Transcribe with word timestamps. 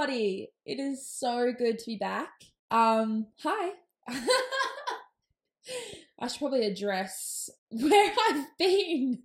everybody. 0.00 0.48
It 0.64 0.80
is 0.80 1.06
so 1.06 1.52
good 1.52 1.78
to 1.78 1.86
be 1.86 1.96
back. 1.96 2.30
Um, 2.70 3.26
hi. 3.42 3.72
I 6.18 6.26
should 6.26 6.38
probably 6.38 6.64
address 6.64 7.50
where 7.70 8.12
I've 8.28 8.46
been. 8.58 9.18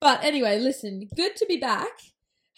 But 0.00 0.22
anyway, 0.22 0.60
listen, 0.60 1.08
good 1.16 1.34
to 1.36 1.46
be 1.46 1.56
back. 1.56 1.90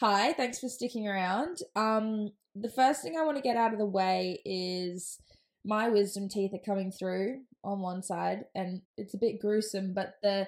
Hi, 0.00 0.34
thanks 0.34 0.58
for 0.58 0.68
sticking 0.68 1.08
around. 1.08 1.60
Um, 1.74 2.32
the 2.54 2.68
first 2.68 3.02
thing 3.02 3.16
I 3.16 3.24
want 3.24 3.38
to 3.38 3.42
get 3.42 3.56
out 3.56 3.72
of 3.72 3.78
the 3.78 3.86
way 3.86 4.40
is 4.44 5.18
my 5.64 5.88
wisdom 5.88 6.28
teeth 6.28 6.52
are 6.52 6.58
coming 6.58 6.92
through 6.92 7.40
on 7.64 7.80
one 7.80 8.02
side, 8.02 8.44
and 8.54 8.82
it's 8.98 9.14
a 9.14 9.18
bit 9.18 9.40
gruesome, 9.40 9.94
but 9.94 10.16
the 10.22 10.46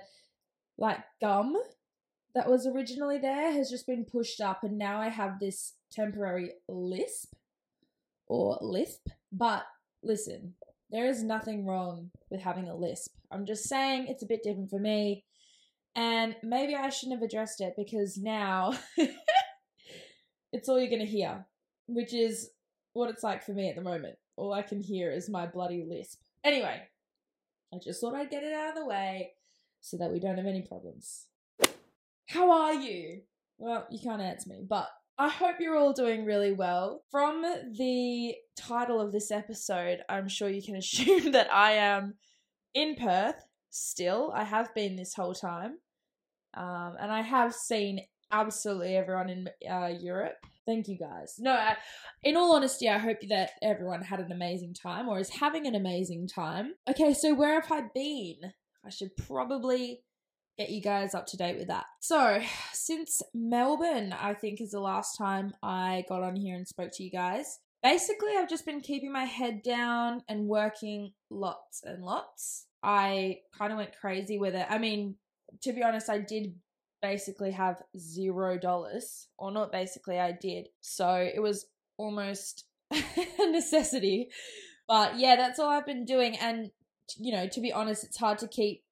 like 0.76 0.98
gum 1.22 1.56
that 2.34 2.50
was 2.50 2.66
originally 2.66 3.18
there 3.18 3.52
has 3.52 3.70
just 3.70 3.86
been 3.86 4.04
pushed 4.04 4.40
up, 4.40 4.62
and 4.62 4.76
now 4.76 5.00
I 5.00 5.08
have 5.08 5.38
this 5.38 5.72
temporary 5.94 6.52
lisp 6.68 7.34
or 8.26 8.58
lisp. 8.60 9.08
But 9.32 9.64
listen, 10.02 10.54
there 10.90 11.06
is 11.06 11.22
nothing 11.22 11.66
wrong 11.66 12.10
with 12.30 12.40
having 12.40 12.68
a 12.68 12.76
lisp. 12.76 13.12
I'm 13.30 13.46
just 13.46 13.68
saying 13.68 14.06
it's 14.08 14.22
a 14.22 14.28
bit 14.28 14.42
different 14.42 14.70
for 14.70 14.78
me. 14.78 15.24
And 15.96 16.34
maybe 16.42 16.74
I 16.74 16.88
shouldn't 16.88 17.20
have 17.20 17.28
addressed 17.28 17.60
it 17.60 17.74
because 17.76 18.18
now 18.18 18.72
it's 20.52 20.68
all 20.68 20.78
you're 20.78 20.88
going 20.88 21.04
to 21.04 21.06
hear, 21.06 21.46
which 21.86 22.12
is 22.12 22.50
what 22.94 23.10
it's 23.10 23.22
like 23.22 23.44
for 23.44 23.52
me 23.52 23.68
at 23.68 23.76
the 23.76 23.82
moment. 23.82 24.16
All 24.36 24.52
I 24.52 24.62
can 24.62 24.80
hear 24.80 25.12
is 25.12 25.30
my 25.30 25.46
bloody 25.46 25.84
lisp. 25.88 26.18
Anyway, 26.42 26.80
I 27.72 27.78
just 27.82 28.00
thought 28.00 28.14
I'd 28.14 28.30
get 28.30 28.42
it 28.42 28.52
out 28.52 28.70
of 28.70 28.74
the 28.74 28.86
way 28.86 29.32
so 29.80 29.96
that 29.98 30.10
we 30.10 30.18
don't 30.18 30.38
have 30.38 30.46
any 30.46 30.62
problems. 30.62 31.26
How 32.28 32.50
are 32.50 32.74
you? 32.74 33.20
Well, 33.58 33.86
you 33.90 34.00
can't 34.00 34.22
answer 34.22 34.48
me, 34.50 34.64
but 34.68 34.88
I 35.16 35.28
hope 35.28 35.56
you're 35.60 35.76
all 35.76 35.92
doing 35.92 36.24
really 36.24 36.52
well. 36.52 37.02
From 37.10 37.42
the 37.42 38.34
title 38.56 39.00
of 39.00 39.12
this 39.12 39.30
episode, 39.30 40.00
I'm 40.08 40.28
sure 40.28 40.48
you 40.48 40.62
can 40.62 40.76
assume 40.76 41.32
that 41.32 41.52
I 41.52 41.72
am 41.72 42.14
in 42.74 42.96
Perth 42.96 43.46
still. 43.70 44.32
I 44.34 44.44
have 44.44 44.74
been 44.74 44.96
this 44.96 45.14
whole 45.14 45.34
time. 45.34 45.78
Um, 46.56 46.96
and 47.00 47.10
I 47.12 47.20
have 47.22 47.54
seen 47.54 48.00
absolutely 48.32 48.96
everyone 48.96 49.30
in 49.30 49.48
uh, 49.70 49.92
Europe. 50.00 50.36
Thank 50.66 50.88
you 50.88 50.96
guys. 50.96 51.34
No, 51.38 51.52
I, 51.52 51.76
in 52.22 52.36
all 52.36 52.54
honesty, 52.54 52.88
I 52.88 52.98
hope 52.98 53.18
that 53.28 53.50
everyone 53.62 54.02
had 54.02 54.20
an 54.20 54.32
amazing 54.32 54.74
time 54.74 55.08
or 55.08 55.18
is 55.18 55.28
having 55.28 55.66
an 55.66 55.74
amazing 55.74 56.26
time. 56.26 56.74
Okay, 56.88 57.12
so 57.12 57.34
where 57.34 57.60
have 57.60 57.70
I 57.70 57.82
been? 57.94 58.52
I 58.84 58.90
should 58.90 59.16
probably 59.16 60.00
get 60.58 60.70
you 60.70 60.80
guys 60.80 61.14
up 61.14 61.26
to 61.26 61.36
date 61.36 61.58
with 61.58 61.68
that. 61.68 61.86
So, 62.00 62.40
since 62.72 63.22
Melbourne, 63.34 64.12
I 64.12 64.34
think 64.34 64.60
is 64.60 64.70
the 64.70 64.80
last 64.80 65.16
time 65.16 65.54
I 65.62 66.04
got 66.08 66.22
on 66.22 66.36
here 66.36 66.56
and 66.56 66.66
spoke 66.66 66.90
to 66.94 67.02
you 67.02 67.10
guys. 67.10 67.58
Basically, 67.82 68.30
I've 68.36 68.48
just 68.48 68.64
been 68.64 68.80
keeping 68.80 69.12
my 69.12 69.24
head 69.24 69.62
down 69.62 70.22
and 70.28 70.46
working 70.48 71.12
lots 71.30 71.82
and 71.84 72.02
lots. 72.02 72.66
I 72.82 73.40
kind 73.58 73.72
of 73.72 73.78
went 73.78 73.98
crazy 74.00 74.38
with 74.38 74.54
it. 74.54 74.66
I 74.70 74.78
mean, 74.78 75.16
to 75.62 75.72
be 75.72 75.82
honest, 75.82 76.08
I 76.08 76.18
did 76.18 76.54
basically 77.02 77.50
have 77.50 77.82
zero 77.98 78.58
dollars, 78.58 79.28
or 79.38 79.50
not 79.50 79.72
basically, 79.72 80.18
I 80.18 80.32
did. 80.32 80.68
So 80.80 81.10
it 81.16 81.40
was 81.40 81.66
almost 81.98 82.64
a 82.90 83.50
necessity. 83.50 84.28
But 84.88 85.18
yeah, 85.18 85.36
that's 85.36 85.58
all 85.58 85.70
I've 85.70 85.86
been 85.86 86.04
doing. 86.04 86.36
And, 86.36 86.70
you 87.18 87.32
know, 87.32 87.48
to 87.48 87.60
be 87.60 87.72
honest, 87.72 88.04
it's 88.04 88.16
hard 88.16 88.38
to 88.38 88.48
keep 88.48 88.83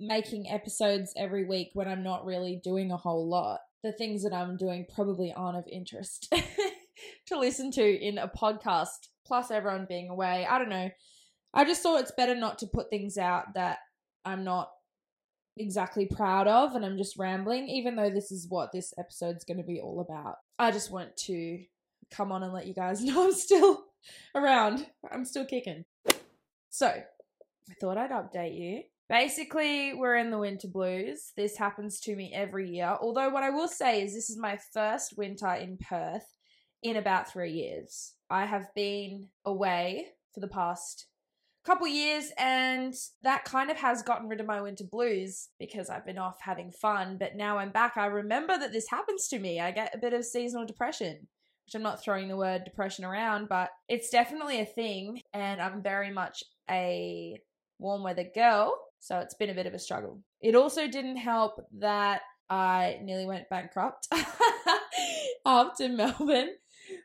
making 0.00 0.50
episodes 0.50 1.12
every 1.16 1.44
week 1.44 1.70
when 1.74 1.86
I'm 1.86 2.02
not 2.02 2.24
really 2.24 2.60
doing 2.62 2.90
a 2.90 2.96
whole 2.96 3.28
lot. 3.28 3.60
The 3.82 3.92
things 3.92 4.22
that 4.24 4.32
I'm 4.32 4.56
doing 4.56 4.86
probably 4.94 5.32
aren't 5.32 5.58
of 5.58 5.64
interest 5.70 6.32
to 7.26 7.38
listen 7.38 7.70
to 7.72 7.82
in 7.82 8.18
a 8.18 8.28
podcast, 8.28 9.08
plus 9.26 9.50
everyone 9.50 9.86
being 9.88 10.08
away. 10.08 10.46
I 10.48 10.58
don't 10.58 10.68
know. 10.68 10.90
I 11.52 11.64
just 11.64 11.82
thought 11.82 12.00
it's 12.00 12.12
better 12.12 12.34
not 12.34 12.58
to 12.58 12.66
put 12.66 12.90
things 12.90 13.18
out 13.18 13.54
that 13.54 13.78
I'm 14.24 14.44
not 14.44 14.70
exactly 15.56 16.06
proud 16.06 16.46
of 16.46 16.74
and 16.74 16.84
I'm 16.84 16.96
just 16.96 17.18
rambling, 17.18 17.68
even 17.68 17.96
though 17.96 18.10
this 18.10 18.32
is 18.32 18.46
what 18.48 18.72
this 18.72 18.94
episode's 18.98 19.44
going 19.44 19.58
to 19.58 19.64
be 19.64 19.80
all 19.80 20.00
about. 20.00 20.36
I 20.58 20.70
just 20.70 20.90
want 20.90 21.16
to 21.26 21.62
come 22.10 22.32
on 22.32 22.42
and 22.42 22.52
let 22.52 22.66
you 22.66 22.74
guys 22.74 23.02
know 23.04 23.24
I'm 23.24 23.32
still 23.32 23.84
around. 24.34 24.86
I'm 25.10 25.24
still 25.24 25.44
kicking. 25.44 25.84
So, 26.70 26.86
I 26.86 27.74
thought 27.80 27.98
I'd 27.98 28.10
update 28.10 28.58
you. 28.58 28.82
Basically, 29.10 29.92
we're 29.92 30.18
in 30.18 30.30
the 30.30 30.38
winter 30.38 30.68
blues. 30.68 31.32
This 31.36 31.58
happens 31.58 31.98
to 32.02 32.14
me 32.14 32.32
every 32.32 32.70
year. 32.70 32.96
Although, 33.00 33.30
what 33.30 33.42
I 33.42 33.50
will 33.50 33.66
say 33.66 34.02
is, 34.02 34.14
this 34.14 34.30
is 34.30 34.38
my 34.38 34.56
first 34.72 35.14
winter 35.16 35.52
in 35.52 35.78
Perth 35.78 36.36
in 36.84 36.96
about 36.96 37.28
three 37.28 37.50
years. 37.52 38.14
I 38.30 38.46
have 38.46 38.72
been 38.76 39.26
away 39.44 40.06
for 40.32 40.38
the 40.38 40.46
past 40.46 41.06
couple 41.64 41.88
years 41.88 42.30
and 42.38 42.94
that 43.22 43.44
kind 43.44 43.70
of 43.70 43.76
has 43.76 44.02
gotten 44.02 44.28
rid 44.28 44.40
of 44.40 44.46
my 44.46 44.62
winter 44.62 44.84
blues 44.90 45.48
because 45.58 45.90
I've 45.90 46.06
been 46.06 46.16
off 46.16 46.38
having 46.40 46.70
fun 46.70 47.18
but 47.20 47.36
now 47.36 47.58
I'm 47.58 47.70
back 47.70 47.98
I 47.98 48.06
remember 48.06 48.56
that 48.56 48.72
this 48.72 48.88
happens 48.88 49.28
to 49.28 49.38
me 49.38 49.60
I 49.60 49.70
get 49.70 49.94
a 49.94 49.98
bit 49.98 50.14
of 50.14 50.24
seasonal 50.24 50.64
depression 50.64 51.28
which 51.66 51.74
I'm 51.74 51.82
not 51.82 52.02
throwing 52.02 52.28
the 52.28 52.36
word 52.36 52.64
depression 52.64 53.04
around 53.04 53.50
but 53.50 53.68
it's 53.90 54.08
definitely 54.08 54.60
a 54.60 54.64
thing 54.64 55.20
and 55.34 55.60
I'm 55.60 55.82
very 55.82 56.10
much 56.10 56.42
a 56.70 57.38
warm 57.78 58.04
weather 58.04 58.26
girl 58.34 58.74
so 59.00 59.18
it's 59.18 59.34
been 59.34 59.50
a 59.50 59.54
bit 59.54 59.66
of 59.66 59.74
a 59.74 59.78
struggle. 59.78 60.22
It 60.40 60.54
also 60.54 60.86
didn't 60.86 61.16
help 61.16 61.60
that 61.78 62.20
I 62.48 62.98
nearly 63.02 63.26
went 63.26 63.48
bankrupt 63.48 64.08
after 65.46 65.88
Melbourne. 65.88 66.50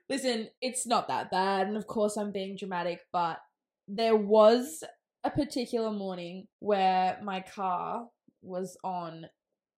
Listen 0.09 0.49
it's 0.61 0.85
not 0.85 1.07
that 1.07 1.31
bad 1.31 1.67
and 1.67 1.77
of 1.77 1.87
course 1.87 2.17
I'm 2.17 2.31
being 2.31 2.57
dramatic 2.57 3.01
but 3.11 3.37
there 3.87 4.15
was 4.15 4.83
a 5.23 5.29
particular 5.29 5.91
morning 5.91 6.47
where 6.59 7.19
my 7.23 7.41
car 7.41 8.07
was 8.41 8.77
on 8.83 9.25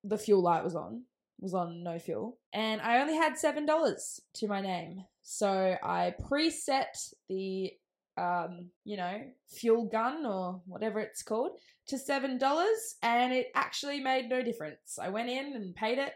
the 0.03 0.17
fuel 0.17 0.41
light 0.41 0.63
was 0.63 0.75
on 0.75 1.03
was 1.39 1.53
on 1.53 1.83
no 1.83 1.99
fuel 1.99 2.37
and 2.53 2.81
i 2.81 2.99
only 2.99 3.15
had 3.15 3.37
seven 3.37 3.65
dollars 3.65 4.19
to 4.33 4.47
my 4.47 4.61
name. 4.61 5.03
So 5.23 5.77
i 5.83 6.13
preset 6.29 7.13
the 7.29 7.71
um 8.17 8.69
you 8.85 8.97
know 8.97 9.21
fuel 9.49 9.85
gun 9.85 10.25
or 10.25 10.61
whatever 10.65 10.99
it's 10.99 11.21
called 11.21 11.59
to 11.87 11.97
seven 11.97 12.37
dollars 12.37 12.95
and 13.01 13.33
it 13.33 13.47
actually 13.55 13.99
made 13.99 14.29
no 14.29 14.41
difference 14.41 14.99
i 15.01 15.09
went 15.09 15.29
in 15.29 15.53
and 15.53 15.75
paid 15.75 15.97
it 15.97 16.13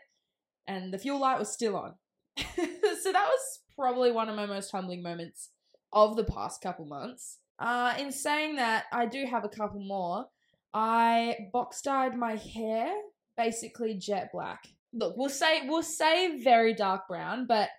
and 0.67 0.93
the 0.93 0.99
fuel 0.99 1.19
light 1.19 1.39
was 1.39 1.51
still 1.51 1.75
on 1.75 1.93
so 2.37 3.11
that 3.11 3.27
was 3.27 3.59
probably 3.75 4.11
one 4.11 4.29
of 4.29 4.35
my 4.35 4.45
most 4.45 4.71
humbling 4.71 5.01
moments 5.01 5.49
of 5.93 6.15
the 6.15 6.23
past 6.23 6.61
couple 6.61 6.85
months 6.85 7.39
uh, 7.61 7.93
in 7.99 8.11
saying 8.11 8.55
that, 8.55 8.85
I 8.91 9.05
do 9.05 9.23
have 9.25 9.45
a 9.45 9.49
couple 9.49 9.79
more. 9.81 10.25
I 10.73 11.35
box 11.53 11.81
dyed 11.81 12.17
my 12.17 12.35
hair 12.35 12.91
basically 13.38 13.93
jet 13.93 14.31
black. 14.33 14.67
Look, 14.93 15.15
we'll 15.15 15.29
say 15.29 15.67
we'll 15.67 15.83
say 15.83 16.41
very 16.41 16.73
dark 16.73 17.07
brown, 17.07 17.45
but 17.45 17.69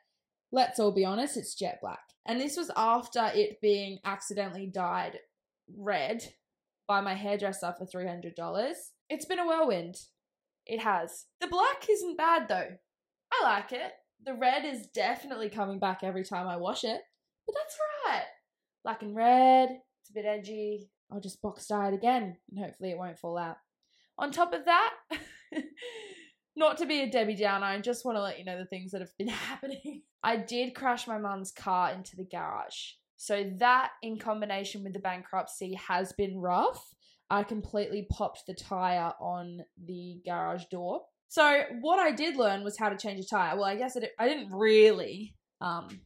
let's 0.52 0.78
all 0.78 0.92
be 0.92 1.04
honest, 1.04 1.36
it's 1.36 1.54
jet 1.54 1.78
black. 1.82 2.00
And 2.26 2.40
this 2.40 2.56
was 2.56 2.70
after 2.76 3.32
it 3.34 3.60
being 3.60 3.98
accidentally 4.04 4.66
dyed 4.66 5.18
red 5.76 6.22
by 6.92 7.00
my 7.00 7.14
hairdresser 7.14 7.74
for 7.78 7.86
three 7.86 8.06
hundred 8.06 8.34
dollars. 8.34 8.76
It's 9.08 9.24
been 9.24 9.38
a 9.38 9.46
whirlwind. 9.46 9.96
It 10.66 10.80
has. 10.80 11.24
The 11.40 11.46
black 11.46 11.86
isn't 11.88 12.18
bad 12.18 12.48
though. 12.48 12.76
I 13.32 13.44
like 13.44 13.72
it. 13.72 13.92
The 14.24 14.34
red 14.34 14.64
is 14.64 14.88
definitely 14.94 15.48
coming 15.48 15.78
back 15.78 16.00
every 16.02 16.22
time 16.24 16.46
I 16.46 16.56
wash 16.56 16.84
it, 16.84 17.00
but 17.46 17.54
that's 17.54 17.78
right 18.06 18.24
black 18.84 19.02
and 19.02 19.14
red. 19.14 19.68
It's 19.70 20.10
a 20.10 20.14
bit 20.14 20.24
edgy. 20.24 20.90
I'll 21.10 21.20
just 21.20 21.42
box 21.42 21.66
dye 21.66 21.88
it 21.88 21.94
again 21.94 22.36
and 22.50 22.64
hopefully 22.64 22.90
it 22.90 22.98
won't 22.98 23.18
fall 23.18 23.38
out. 23.38 23.56
On 24.18 24.30
top 24.30 24.52
of 24.52 24.64
that, 24.64 24.92
not 26.56 26.78
to 26.78 26.86
be 26.86 27.00
a 27.00 27.10
Debbie 27.10 27.36
Downer, 27.36 27.66
I 27.66 27.80
just 27.80 28.04
want 28.04 28.16
to 28.16 28.22
let 28.22 28.38
you 28.38 28.44
know 28.44 28.58
the 28.58 28.66
things 28.66 28.92
that 28.92 29.00
have 29.00 29.16
been 29.18 29.28
happening. 29.48 30.02
I 30.22 30.36
did 30.36 30.74
crash 30.74 31.06
my 31.06 31.18
mum's 31.18 31.52
car 31.52 31.92
into 31.92 32.16
the 32.16 32.24
garage. 32.24 32.92
So 33.22 33.48
that 33.58 33.92
in 34.02 34.18
combination 34.18 34.82
with 34.82 34.94
the 34.94 34.98
bankruptcy 34.98 35.74
has 35.74 36.12
been 36.12 36.38
rough. 36.38 36.92
I 37.30 37.44
completely 37.44 38.08
popped 38.10 38.42
the 38.48 38.54
tire 38.54 39.12
on 39.20 39.60
the 39.86 40.20
garage 40.26 40.64
door. 40.72 41.02
So 41.28 41.62
what 41.82 42.00
I 42.00 42.10
did 42.10 42.36
learn 42.36 42.64
was 42.64 42.76
how 42.76 42.88
to 42.88 42.96
change 42.96 43.20
a 43.20 43.28
tire. 43.28 43.54
Well, 43.54 43.64
I 43.64 43.76
guess 43.76 43.94
it, 43.94 44.10
I 44.18 44.26
didn't 44.26 44.50
really 44.52 45.36
um, 45.60 46.00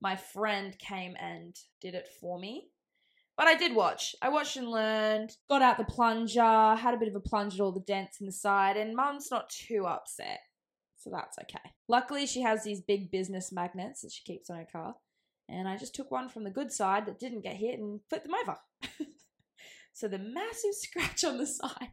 my 0.00 0.16
friend 0.16 0.74
came 0.78 1.14
and 1.20 1.54
did 1.82 1.94
it 1.94 2.08
for 2.18 2.38
me. 2.38 2.68
But 3.36 3.46
I 3.46 3.56
did 3.56 3.76
watch. 3.76 4.14
I 4.22 4.30
watched 4.30 4.56
and 4.56 4.70
learned, 4.70 5.36
got 5.50 5.60
out 5.60 5.76
the 5.76 5.84
plunger, 5.84 6.76
had 6.76 6.94
a 6.94 6.96
bit 6.96 7.08
of 7.08 7.14
a 7.14 7.20
plunge 7.20 7.54
at 7.54 7.60
all 7.60 7.72
the 7.72 7.80
dents 7.80 8.20
in 8.20 8.26
the 8.26 8.32
side, 8.32 8.78
and 8.78 8.96
mum's 8.96 9.30
not 9.30 9.50
too 9.50 9.84
upset. 9.86 10.38
So 10.96 11.10
that's 11.12 11.36
okay. 11.38 11.72
Luckily, 11.88 12.26
she 12.26 12.40
has 12.40 12.64
these 12.64 12.80
big 12.80 13.10
business 13.10 13.52
magnets 13.52 14.00
that 14.00 14.12
she 14.12 14.22
keeps 14.24 14.48
on 14.48 14.56
her 14.56 14.66
car. 14.70 14.94
And 15.48 15.68
I 15.68 15.76
just 15.76 15.94
took 15.94 16.10
one 16.10 16.28
from 16.28 16.44
the 16.44 16.50
good 16.50 16.72
side 16.72 17.06
that 17.06 17.18
didn't 17.18 17.42
get 17.42 17.56
hit 17.56 17.78
and 17.78 18.00
flipped 18.08 18.24
them 18.24 18.34
over. 18.34 18.56
so 19.92 20.08
the 20.08 20.18
massive 20.18 20.72
scratch 20.74 21.24
on 21.24 21.38
the 21.38 21.46
side 21.46 21.90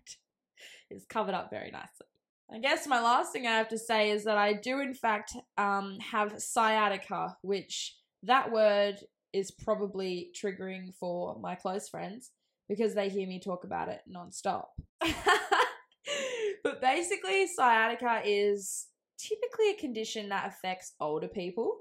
is 0.89 1.05
covered 1.09 1.35
up 1.35 1.49
very 1.49 1.71
nicely. 1.71 2.07
I 2.53 2.59
guess 2.59 2.85
my 2.85 3.01
last 3.01 3.31
thing 3.31 3.47
I 3.47 3.57
have 3.57 3.69
to 3.69 3.77
say 3.77 4.11
is 4.11 4.25
that 4.25 4.37
I 4.37 4.53
do, 4.53 4.79
in 4.79 4.93
fact, 4.93 5.33
um, 5.57 5.97
have 5.99 6.41
sciatica, 6.41 7.37
which 7.41 7.95
that 8.23 8.51
word 8.51 8.97
is 9.31 9.51
probably 9.51 10.31
triggering 10.35 10.93
for 10.99 11.39
my 11.39 11.55
close 11.55 11.87
friends 11.87 12.31
because 12.67 12.93
they 12.93 13.07
hear 13.07 13.27
me 13.27 13.39
talk 13.39 13.63
about 13.63 13.87
it 13.87 14.01
nonstop. 14.09 14.65
but 16.63 16.81
basically, 16.81 17.47
sciatica 17.47 18.21
is 18.25 18.87
typically 19.17 19.71
a 19.71 19.79
condition 19.79 20.29
that 20.29 20.47
affects 20.47 20.93
older 20.99 21.27
people. 21.27 21.77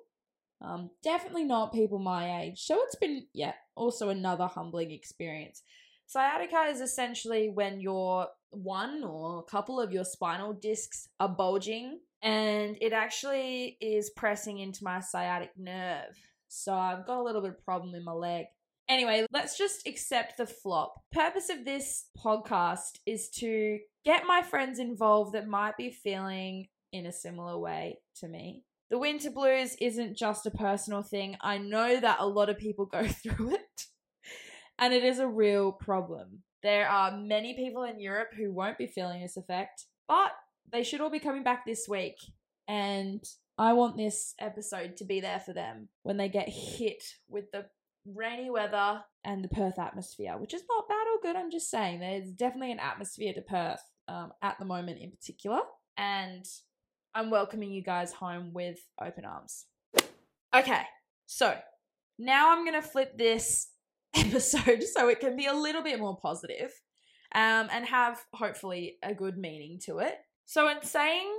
Um, 0.62 0.90
definitely 1.02 1.44
not 1.44 1.72
people 1.72 1.98
my 1.98 2.42
age. 2.42 2.60
So 2.60 2.76
it's 2.82 2.96
been, 2.96 3.26
yeah, 3.32 3.54
also 3.74 4.10
another 4.10 4.46
humbling 4.46 4.90
experience. 4.90 5.62
Sciatica 6.06 6.64
is 6.68 6.80
essentially 6.80 7.50
when 7.50 7.80
your 7.80 8.28
one 8.50 9.04
or 9.04 9.38
a 9.38 9.50
couple 9.50 9.80
of 9.80 9.92
your 9.92 10.04
spinal 10.04 10.52
discs 10.52 11.08
are 11.20 11.28
bulging 11.28 12.00
and 12.22 12.76
it 12.80 12.92
actually 12.92 13.78
is 13.80 14.10
pressing 14.10 14.58
into 14.58 14.84
my 14.84 15.00
sciatic 15.00 15.50
nerve. 15.56 16.18
So 16.48 16.74
I've 16.74 17.06
got 17.06 17.18
a 17.18 17.22
little 17.22 17.40
bit 17.40 17.52
of 17.52 17.64
problem 17.64 17.94
in 17.94 18.04
my 18.04 18.12
leg. 18.12 18.46
Anyway, 18.88 19.24
let's 19.30 19.56
just 19.56 19.86
accept 19.86 20.36
the 20.36 20.46
flop. 20.46 20.94
Purpose 21.12 21.48
of 21.48 21.64
this 21.64 22.06
podcast 22.18 22.98
is 23.06 23.30
to 23.36 23.78
get 24.04 24.26
my 24.26 24.42
friends 24.42 24.80
involved 24.80 25.34
that 25.34 25.46
might 25.46 25.76
be 25.76 25.90
feeling 25.90 26.66
in 26.92 27.06
a 27.06 27.12
similar 27.12 27.56
way 27.56 28.00
to 28.16 28.26
me. 28.26 28.64
The 28.90 28.98
winter 28.98 29.30
blues 29.30 29.76
isn't 29.80 30.16
just 30.16 30.46
a 30.46 30.50
personal 30.50 31.02
thing. 31.02 31.36
I 31.40 31.58
know 31.58 32.00
that 32.00 32.18
a 32.20 32.26
lot 32.26 32.50
of 32.50 32.58
people 32.58 32.86
go 32.86 33.06
through 33.08 33.54
it, 33.54 33.86
and 34.78 34.92
it 34.92 35.04
is 35.04 35.18
a 35.18 35.28
real 35.28 35.72
problem. 35.72 36.42
There 36.62 36.88
are 36.88 37.16
many 37.16 37.54
people 37.54 37.84
in 37.84 38.00
Europe 38.00 38.30
who 38.36 38.52
won't 38.52 38.78
be 38.78 38.86
feeling 38.86 39.22
this 39.22 39.36
effect, 39.36 39.86
but 40.08 40.32
they 40.70 40.82
should 40.82 41.00
all 41.00 41.10
be 41.10 41.20
coming 41.20 41.42
back 41.42 41.64
this 41.64 41.86
week. 41.88 42.16
And 42.68 43.24
I 43.56 43.72
want 43.72 43.96
this 43.96 44.34
episode 44.38 44.96
to 44.98 45.04
be 45.04 45.20
there 45.20 45.40
for 45.40 45.52
them 45.52 45.88
when 46.02 46.16
they 46.16 46.28
get 46.28 46.48
hit 46.48 47.02
with 47.28 47.50
the 47.52 47.66
rainy 48.06 48.50
weather 48.50 49.02
and 49.24 49.44
the 49.44 49.48
Perth 49.48 49.78
atmosphere, 49.78 50.36
which 50.38 50.54
is 50.54 50.62
not 50.68 50.88
bad 50.88 51.06
or 51.14 51.20
good. 51.22 51.36
I'm 51.36 51.50
just 51.50 51.70
saying 51.70 52.00
there's 52.00 52.30
definitely 52.30 52.72
an 52.72 52.80
atmosphere 52.80 53.32
to 53.34 53.42
Perth 53.42 53.82
um, 54.08 54.32
at 54.42 54.58
the 54.58 54.64
moment 54.64 54.98
in 55.00 55.10
particular. 55.10 55.60
And 55.96 56.44
I'm 57.14 57.30
welcoming 57.30 57.72
you 57.72 57.82
guys 57.82 58.12
home 58.12 58.52
with 58.52 58.78
open 59.00 59.24
arms. 59.24 59.66
Okay, 60.54 60.82
so 61.26 61.56
now 62.18 62.52
I'm 62.52 62.64
going 62.64 62.80
to 62.80 62.86
flip 62.86 63.18
this 63.18 63.68
episode 64.14 64.82
so 64.84 65.08
it 65.08 65.20
can 65.20 65.36
be 65.36 65.46
a 65.46 65.54
little 65.54 65.82
bit 65.82 65.98
more 65.98 66.16
positive, 66.16 66.72
um, 67.34 67.68
and 67.72 67.84
have 67.86 68.20
hopefully 68.32 68.96
a 69.02 69.14
good 69.14 69.36
meaning 69.36 69.80
to 69.86 69.98
it. 69.98 70.14
So, 70.46 70.68
in 70.68 70.82
saying 70.82 71.32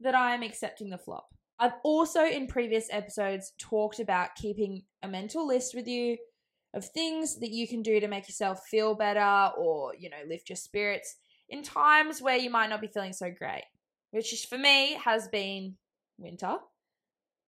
that 0.00 0.14
I 0.14 0.34
am 0.34 0.42
accepting 0.42 0.90
the 0.90 0.98
flop, 0.98 1.28
I've 1.58 1.74
also 1.84 2.24
in 2.24 2.46
previous 2.46 2.88
episodes 2.90 3.52
talked 3.58 4.00
about 4.00 4.34
keeping 4.36 4.82
a 5.02 5.08
mental 5.08 5.46
list 5.46 5.74
with 5.74 5.86
you 5.86 6.18
of 6.74 6.84
things 6.84 7.38
that 7.40 7.50
you 7.50 7.66
can 7.66 7.82
do 7.82 8.00
to 8.00 8.08
make 8.08 8.28
yourself 8.28 8.60
feel 8.68 8.94
better 8.94 9.52
or, 9.56 9.94
you 9.98 10.10
know, 10.10 10.16
lift 10.28 10.50
your 10.50 10.56
spirits 10.56 11.16
in 11.48 11.62
times 11.62 12.20
where 12.20 12.36
you 12.36 12.50
might 12.50 12.68
not 12.68 12.80
be 12.80 12.88
feeling 12.88 13.12
so 13.12 13.30
great 13.30 13.62
which 14.10 14.32
is, 14.32 14.44
for 14.44 14.58
me 14.58 14.94
has 15.04 15.28
been 15.28 15.76
winter. 16.18 16.56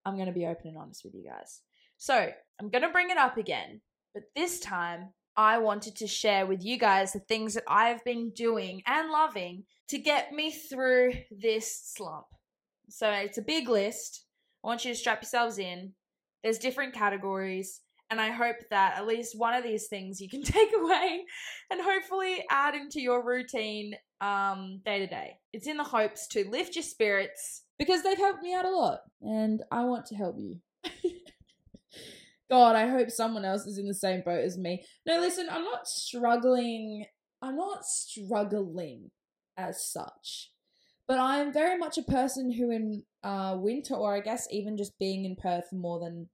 I'm 0.04 0.14
going 0.14 0.26
to 0.26 0.32
be 0.32 0.46
open 0.46 0.68
and 0.68 0.78
honest 0.78 1.04
with 1.04 1.14
you 1.14 1.24
guys. 1.24 1.60
So 1.98 2.30
I'm 2.60 2.70
going 2.70 2.82
to 2.82 2.90
bring 2.90 3.10
it 3.10 3.18
up 3.18 3.36
again, 3.36 3.80
but 4.14 4.24
this 4.34 4.60
time 4.60 5.12
I 5.36 5.58
wanted 5.58 5.96
to 5.96 6.06
share 6.06 6.46
with 6.46 6.64
you 6.64 6.78
guys 6.78 7.12
the 7.12 7.20
things 7.20 7.54
that 7.54 7.64
I've 7.68 8.04
been 8.04 8.30
doing 8.30 8.82
and 8.86 9.10
loving 9.10 9.64
to 9.88 9.98
get 9.98 10.32
me 10.32 10.50
through 10.50 11.12
this 11.30 11.92
slump. 11.94 12.26
So 12.88 13.10
it's 13.10 13.38
a 13.38 13.42
big 13.42 13.68
list. 13.68 14.24
I 14.64 14.66
want 14.66 14.84
you 14.84 14.92
to 14.92 14.98
strap 14.98 15.22
yourselves 15.22 15.58
in. 15.58 15.92
There's 16.42 16.58
different 16.58 16.94
categories. 16.94 17.80
And 18.10 18.20
I 18.20 18.30
hope 18.30 18.56
that 18.70 18.96
at 18.96 19.06
least 19.06 19.38
one 19.38 19.54
of 19.54 19.62
these 19.62 19.86
things 19.88 20.20
you 20.20 20.28
can 20.28 20.42
take 20.44 20.70
away 20.76 21.24
and 21.70 21.80
hopefully 21.80 22.44
add 22.50 22.74
into 22.74 23.00
your 23.00 23.24
routine 23.24 23.94
um, 24.20 24.80
day 24.84 24.98
to 25.00 25.06
day. 25.06 25.38
It's 25.52 25.66
in 25.66 25.76
the 25.76 25.84
hopes 25.84 26.26
to 26.28 26.48
lift 26.48 26.76
your 26.76 26.82
spirits 26.82 27.62
because 27.78 28.02
they've 28.02 28.18
helped 28.18 28.42
me 28.42 28.54
out 28.54 28.64
a 28.64 28.70
lot 28.70 29.00
and 29.22 29.62
I 29.70 29.84
want 29.84 30.06
to 30.06 30.14
help 30.14 30.36
you. 30.38 30.58
God, 32.50 32.76
I 32.76 32.88
hope 32.88 33.10
someone 33.10 33.44
else 33.44 33.66
is 33.66 33.78
in 33.78 33.86
the 33.86 33.94
same 33.94 34.22
boat 34.24 34.44
as 34.44 34.56
me. 34.56 34.82
No, 35.06 35.20
listen, 35.20 35.48
I'm 35.50 35.64
not 35.64 35.86
struggling. 35.86 37.04
I'm 37.42 37.56
not 37.56 37.84
struggling 37.84 39.10
as 39.56 39.84
such. 39.84 40.50
But 41.06 41.18
I'm 41.18 41.52
very 41.52 41.78
much 41.78 41.98
a 41.98 42.02
person 42.02 42.52
who, 42.52 42.70
in 42.70 43.02
uh, 43.22 43.56
winter, 43.58 43.94
or 43.94 44.14
I 44.14 44.20
guess 44.20 44.46
even 44.50 44.76
just 44.76 44.98
being 44.98 45.24
in 45.24 45.36
Perth 45.36 45.68
for 45.70 45.76
more 45.76 46.00
than 46.00 46.28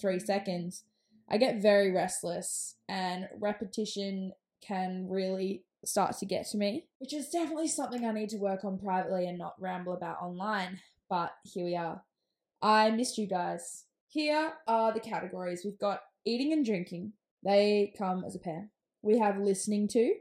three 0.00 0.18
seconds, 0.18 0.84
I 1.28 1.38
get 1.38 1.62
very 1.62 1.92
restless 1.92 2.76
and 2.88 3.28
repetition 3.38 4.32
can 4.66 5.06
really 5.08 5.64
start 5.84 6.16
to 6.18 6.26
get 6.26 6.46
to 6.48 6.56
me, 6.56 6.86
which 6.98 7.12
is 7.12 7.28
definitely 7.28 7.68
something 7.68 8.04
I 8.04 8.12
need 8.12 8.28
to 8.30 8.38
work 8.38 8.64
on 8.64 8.78
privately 8.78 9.26
and 9.26 9.38
not 9.38 9.54
ramble 9.60 9.94
about 9.94 10.22
online. 10.22 10.80
But 11.08 11.32
here 11.44 11.64
we 11.64 11.76
are. 11.76 12.02
I 12.62 12.90
missed 12.90 13.18
you 13.18 13.26
guys. 13.26 13.84
Here 14.08 14.52
are 14.68 14.92
the 14.92 15.00
categories 15.00 15.62
we've 15.64 15.78
got 15.78 16.00
eating 16.24 16.52
and 16.52 16.64
drinking, 16.64 17.12
they 17.44 17.92
come 17.98 18.24
as 18.24 18.36
a 18.36 18.38
pair. 18.38 18.70
We 19.02 19.18
have 19.18 19.38
listening 19.38 19.88
to, 19.88 20.14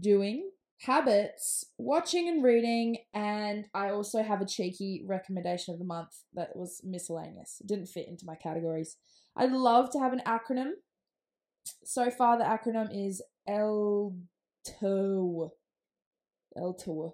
doing, 0.00 0.50
habits, 0.82 1.64
watching 1.78 2.28
and 2.28 2.44
reading, 2.44 2.98
and 3.12 3.66
I 3.74 3.90
also 3.90 4.22
have 4.22 4.40
a 4.40 4.46
cheeky 4.46 5.04
recommendation 5.06 5.72
of 5.72 5.80
the 5.80 5.84
month 5.84 6.10
that 6.34 6.54
was 6.54 6.80
miscellaneous. 6.84 7.58
It 7.60 7.66
didn't 7.66 7.86
fit 7.86 8.08
into 8.08 8.26
my 8.26 8.36
categories. 8.36 8.96
I'd 9.36 9.52
love 9.52 9.90
to 9.92 9.98
have 9.98 10.12
an 10.12 10.22
acronym. 10.26 10.72
So 11.84 12.10
far, 12.10 12.38
the 12.38 12.44
acronym 12.44 12.88
is 12.92 13.22
LTO. 14.66 15.50
LTO. 16.56 17.12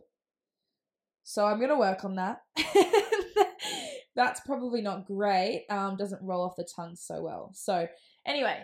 So 1.23 1.47
I'm 1.47 1.59
going 1.59 1.71
to 1.71 1.77
work 1.77 2.05
on 2.05 2.17
that. 2.17 2.43
That's 4.17 4.41
probably 4.41 4.83
not 4.83 5.07
great. 5.07 5.67
Um, 5.71 5.97
doesn't 5.97 6.23
roll 6.23 6.45
off 6.45 6.57
the 6.57 6.69
tongue 6.75 6.97
so 6.97 7.23
well. 7.23 7.53
So, 7.55 7.87
anyway, 8.27 8.59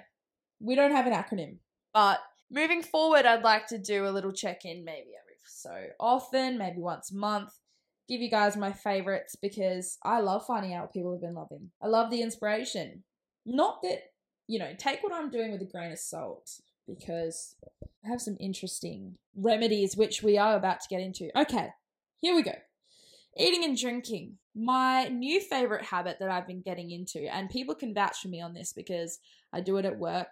we 0.61 0.75
don't 0.75 0.91
have 0.91 1.06
an 1.06 1.12
acronym. 1.12 1.59
But 1.94 2.21
moving 2.50 2.83
forward, 2.83 3.25
I'd 3.25 3.44
like 3.44 3.69
to 3.69 3.79
do 3.79 4.06
a 4.06 4.11
little 4.11 4.33
check 4.33 4.65
in 4.65 4.85
maybe 4.85 5.11
every 5.23 5.37
so 5.47 5.70
often, 6.01 6.58
maybe 6.58 6.81
once 6.81 7.13
a 7.13 7.17
month 7.17 7.53
give 8.08 8.20
you 8.20 8.31
guys 8.31 8.56
my 8.56 8.72
favorites 8.72 9.37
because 9.41 9.99
I 10.03 10.20
love 10.20 10.46
finding 10.46 10.75
out 10.75 10.82
what 10.82 10.93
people 10.93 11.13
have 11.13 11.20
been 11.20 11.34
loving. 11.34 11.70
I 11.82 11.89
love 11.89 12.10
the 12.10 12.22
inspiration. 12.22 13.03
Not 13.44 13.82
that, 13.82 13.99
you 14.46 14.58
know, 14.58 14.72
take 14.79 15.03
what 15.03 15.13
I'm 15.13 15.31
doing 15.31 15.53
with 15.53 15.63
a 15.63 15.67
grain 15.67 15.93
of 15.93 15.99
salt 15.99 16.51
because 16.86 17.56
I 18.05 18.08
have 18.08 18.20
some 18.20 18.36
interesting 18.40 19.16
remedies 19.34 19.96
which 19.96 20.22
we 20.22 20.38
are 20.38 20.56
about 20.56 20.81
to 20.81 20.88
get 20.88 21.00
into. 21.00 21.31
Okay, 21.38 21.69
here 22.20 22.34
we 22.34 22.43
go. 22.43 22.55
Eating 23.38 23.64
and 23.64 23.78
drinking. 23.78 24.38
My 24.55 25.05
new 25.08 25.40
favorite 25.40 25.84
habit 25.84 26.16
that 26.20 26.31
I've 26.31 26.46
been 26.46 26.62
getting 26.62 26.90
into, 26.90 27.20
and 27.32 27.50
people 27.50 27.74
can 27.74 27.93
vouch 27.93 28.19
for 28.22 28.28
me 28.28 28.40
on 28.40 28.55
this 28.55 28.72
because 28.72 29.19
I 29.52 29.60
do 29.60 29.76
it 29.76 29.84
at 29.84 29.98
work 29.98 30.28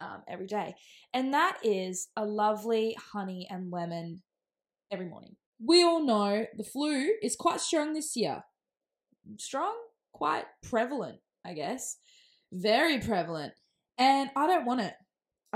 um, 0.00 0.22
every 0.26 0.46
day, 0.46 0.74
and 1.12 1.34
that 1.34 1.58
is 1.62 2.08
a 2.16 2.24
lovely 2.24 2.96
honey 3.12 3.46
and 3.50 3.70
lemon 3.70 4.22
every 4.90 5.06
morning. 5.06 5.36
We 5.62 5.82
all 5.82 6.04
know 6.04 6.46
the 6.56 6.64
flu 6.64 7.12
is 7.22 7.36
quite 7.36 7.60
strong 7.60 7.92
this 7.92 8.16
year. 8.16 8.44
Strong? 9.38 9.74
Quite 10.12 10.44
prevalent, 10.62 11.18
I 11.44 11.52
guess 11.52 11.98
very 12.52 12.98
prevalent. 12.98 13.52
And 13.98 14.30
I 14.36 14.46
don't 14.46 14.66
want 14.66 14.80
it. 14.80 14.94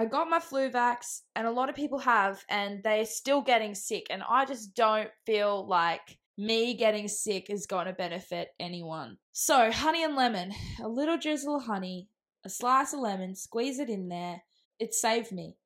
I 0.01 0.07
got 0.07 0.31
my 0.31 0.41
flu 0.41 0.71
vax, 0.71 1.25
and 1.37 1.47
a 1.47 1.51
lot 1.51 1.69
of 1.69 1.75
people 1.75 1.99
have, 1.99 2.43
and 2.49 2.83
they're 2.83 3.05
still 3.05 3.43
getting 3.43 3.75
sick. 3.75 4.07
And 4.09 4.23
I 4.27 4.47
just 4.47 4.75
don't 4.75 5.11
feel 5.27 5.69
like 5.69 6.17
me 6.39 6.73
getting 6.73 7.07
sick 7.07 7.51
is 7.51 7.67
going 7.67 7.85
to 7.85 7.93
benefit 7.93 8.49
anyone. 8.59 9.19
So, 9.33 9.71
honey 9.71 10.03
and 10.03 10.17
lemon, 10.17 10.55
a 10.83 10.89
little 10.89 11.19
drizzle 11.19 11.57
of 11.57 11.65
honey, 11.65 12.09
a 12.47 12.49
slice 12.49 12.95
of 12.95 13.01
lemon, 13.01 13.35
squeeze 13.35 13.79
it 13.79 13.91
in 13.91 14.09
there. 14.09 14.41
It 14.79 14.95
saved 14.95 15.33
me. 15.33 15.59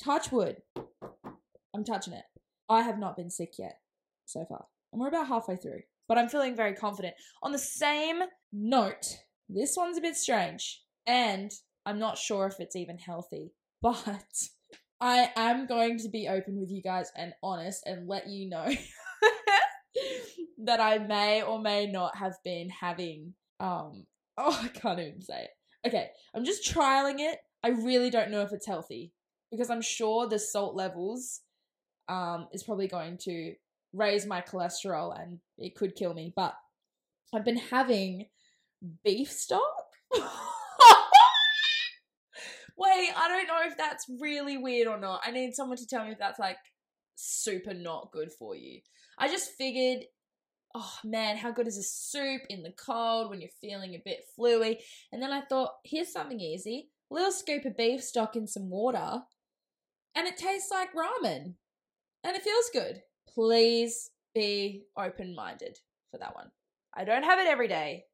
Touch 0.00 0.30
wood. 0.30 0.58
I'm 1.74 1.82
touching 1.84 2.12
it. 2.12 2.26
I 2.68 2.82
have 2.82 3.00
not 3.00 3.16
been 3.16 3.28
sick 3.28 3.54
yet 3.58 3.80
so 4.24 4.44
far. 4.48 4.66
And 4.92 5.00
we're 5.00 5.08
about 5.08 5.26
halfway 5.26 5.56
through, 5.56 5.80
but 6.06 6.16
I'm 6.16 6.28
feeling 6.28 6.54
very 6.54 6.74
confident. 6.74 7.14
On 7.42 7.50
the 7.50 7.58
same 7.58 8.20
note, 8.52 9.18
this 9.48 9.76
one's 9.76 9.98
a 9.98 10.00
bit 10.00 10.14
strange, 10.14 10.80
and 11.08 11.50
I'm 11.84 11.98
not 11.98 12.18
sure 12.18 12.46
if 12.46 12.60
it's 12.60 12.76
even 12.76 12.96
healthy, 12.96 13.50
but 13.82 14.24
I 15.00 15.30
am 15.36 15.66
going 15.66 15.98
to 16.00 16.08
be 16.08 16.28
open 16.28 16.60
with 16.60 16.70
you 16.70 16.82
guys 16.82 17.10
and 17.16 17.32
honest 17.42 17.82
and 17.86 18.06
let 18.06 18.28
you 18.28 18.50
know 18.50 18.66
that 20.64 20.80
I 20.80 20.98
may 20.98 21.42
or 21.42 21.60
may 21.60 21.86
not 21.86 22.16
have 22.16 22.34
been 22.44 22.68
having 22.68 23.34
um 23.58 24.06
oh 24.38 24.60
I 24.62 24.68
can't 24.68 25.00
even 25.00 25.22
say 25.22 25.44
it. 25.44 25.88
Okay, 25.88 26.08
I'm 26.34 26.44
just 26.44 26.70
trialing 26.70 27.20
it. 27.20 27.38
I 27.62 27.68
really 27.68 28.10
don't 28.10 28.30
know 28.30 28.42
if 28.42 28.52
it's 28.52 28.66
healthy 28.66 29.12
because 29.50 29.70
I'm 29.70 29.82
sure 29.82 30.28
the 30.28 30.38
salt 30.38 30.74
levels 30.74 31.40
um 32.08 32.48
is 32.52 32.62
probably 32.62 32.88
going 32.88 33.18
to 33.22 33.54
raise 33.92 34.26
my 34.26 34.40
cholesterol 34.40 35.18
and 35.18 35.38
it 35.58 35.74
could 35.74 35.96
kill 35.96 36.14
me, 36.14 36.32
but 36.36 36.54
I've 37.34 37.44
been 37.44 37.56
having 37.56 38.26
beef 39.04 39.30
stock. 39.30 39.86
Wait, 42.80 43.10
I 43.14 43.28
don't 43.28 43.46
know 43.46 43.60
if 43.66 43.76
that's 43.76 44.06
really 44.20 44.56
weird 44.56 44.88
or 44.88 44.98
not. 44.98 45.20
I 45.22 45.30
need 45.32 45.54
someone 45.54 45.76
to 45.76 45.86
tell 45.86 46.06
me 46.06 46.12
if 46.12 46.18
that's 46.18 46.38
like 46.38 46.56
super 47.14 47.74
not 47.74 48.10
good 48.10 48.32
for 48.32 48.56
you. 48.56 48.80
I 49.18 49.28
just 49.28 49.50
figured, 49.58 50.04
oh 50.74 50.94
man, 51.04 51.36
how 51.36 51.52
good 51.52 51.68
is 51.68 51.76
a 51.76 51.82
soup 51.82 52.40
in 52.48 52.62
the 52.62 52.72
cold 52.72 53.28
when 53.28 53.42
you're 53.42 53.50
feeling 53.60 53.94
a 53.94 54.02
bit 54.02 54.24
fluey? 54.34 54.78
And 55.12 55.22
then 55.22 55.30
I 55.30 55.42
thought, 55.42 55.72
here's 55.84 56.10
something 56.10 56.40
easy 56.40 56.88
a 57.10 57.14
little 57.14 57.32
scoop 57.32 57.64
of 57.64 57.76
beef 57.76 58.02
stock 58.02 58.36
in 58.36 58.46
some 58.46 58.70
water, 58.70 59.18
and 60.14 60.26
it 60.26 60.36
tastes 60.36 60.70
like 60.70 60.90
ramen. 60.94 61.54
And 62.22 62.36
it 62.36 62.42
feels 62.42 62.70
good. 62.72 63.02
Please 63.28 64.10
be 64.34 64.84
open 64.96 65.34
minded 65.34 65.78
for 66.10 66.18
that 66.18 66.34
one. 66.34 66.50
I 66.94 67.04
don't 67.04 67.24
have 67.24 67.38
it 67.40 67.48
every 67.48 67.68
day. 67.68 68.04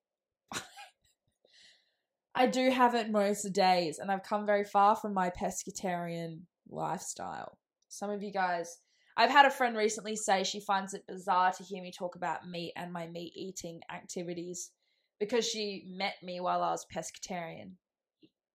I 2.36 2.46
do 2.46 2.70
have 2.70 2.94
it 2.94 3.10
most 3.10 3.50
days, 3.52 3.98
and 3.98 4.10
I've 4.10 4.22
come 4.22 4.46
very 4.46 4.64
far 4.64 4.94
from 4.94 5.14
my 5.14 5.30
pescatarian 5.30 6.42
lifestyle. 6.68 7.58
Some 7.88 8.10
of 8.10 8.22
you 8.22 8.30
guys 8.30 8.78
I've 9.16 9.30
had 9.30 9.46
a 9.46 9.50
friend 9.50 9.76
recently 9.76 10.14
say 10.14 10.44
she 10.44 10.60
finds 10.60 10.92
it 10.92 11.06
bizarre 11.08 11.52
to 11.52 11.64
hear 11.64 11.82
me 11.82 11.90
talk 11.90 12.16
about 12.16 12.46
meat 12.46 12.74
and 12.76 12.92
my 12.92 13.06
meat 13.06 13.32
eating 13.34 13.80
activities 13.90 14.70
because 15.18 15.48
she 15.48 15.86
met 15.88 16.14
me 16.22 16.40
while 16.40 16.62
I 16.62 16.70
was 16.70 16.86
pescatarian. 16.94 17.72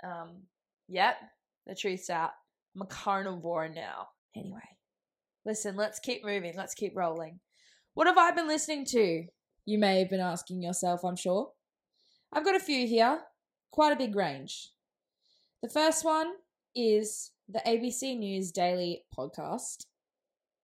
Um, 0.03 0.43
yep, 0.87 1.15
the 1.65 1.73
truth's 1.73 2.11
out. 2.11 2.31
I'm 2.75 2.83
a 2.83 2.85
carnivore 2.85 3.69
now. 3.69 4.09
Anyway, 4.35 4.59
listen, 5.45 5.75
let's 5.75 5.99
keep 5.99 6.23
moving. 6.23 6.53
Let's 6.55 6.75
keep 6.75 6.95
rolling. 6.95 7.39
What 7.95 8.05
have 8.05 8.19
I 8.19 8.29
been 8.29 8.47
listening 8.47 8.85
to? 8.85 9.25
You 9.65 9.79
may 9.79 9.97
have 9.99 10.09
been 10.09 10.19
asking 10.19 10.61
yourself, 10.61 11.03
I'm 11.03 11.15
sure. 11.15 11.51
I've 12.31 12.45
got 12.45 12.55
a 12.55 12.59
few 12.59 12.87
here, 12.87 13.19
quite 13.71 13.93
a 13.93 13.97
big 13.97 14.15
range. 14.15 14.69
The 15.63 15.69
first 15.69 16.03
one 16.05 16.31
is 16.75 17.31
the 17.49 17.61
ABC 17.65 18.17
News 18.17 18.51
Daily 18.51 19.03
podcast. 19.17 19.85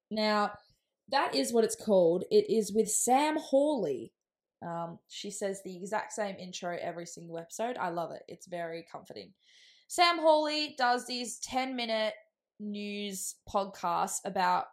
Now, 0.09 0.51
that 1.09 1.35
is 1.35 1.53
what 1.53 1.63
it's 1.63 1.75
called. 1.75 2.23
It 2.31 2.49
is 2.49 2.73
with 2.73 2.89
Sam 2.89 3.37
Hawley. 3.37 4.13
Um, 4.65 4.99
she 5.07 5.31
says 5.31 5.61
the 5.63 5.75
exact 5.75 6.13
same 6.13 6.35
intro 6.37 6.77
every 6.81 7.05
single 7.05 7.37
episode. 7.37 7.77
I 7.77 7.89
love 7.89 8.11
it. 8.11 8.23
It's 8.27 8.47
very 8.47 8.85
comforting. 8.91 9.33
Sam 9.87 10.17
Hawley 10.19 10.75
does 10.77 11.05
these 11.05 11.39
10 11.39 11.75
minute 11.75 12.13
news 12.59 13.35
podcasts 13.47 14.19
about 14.25 14.65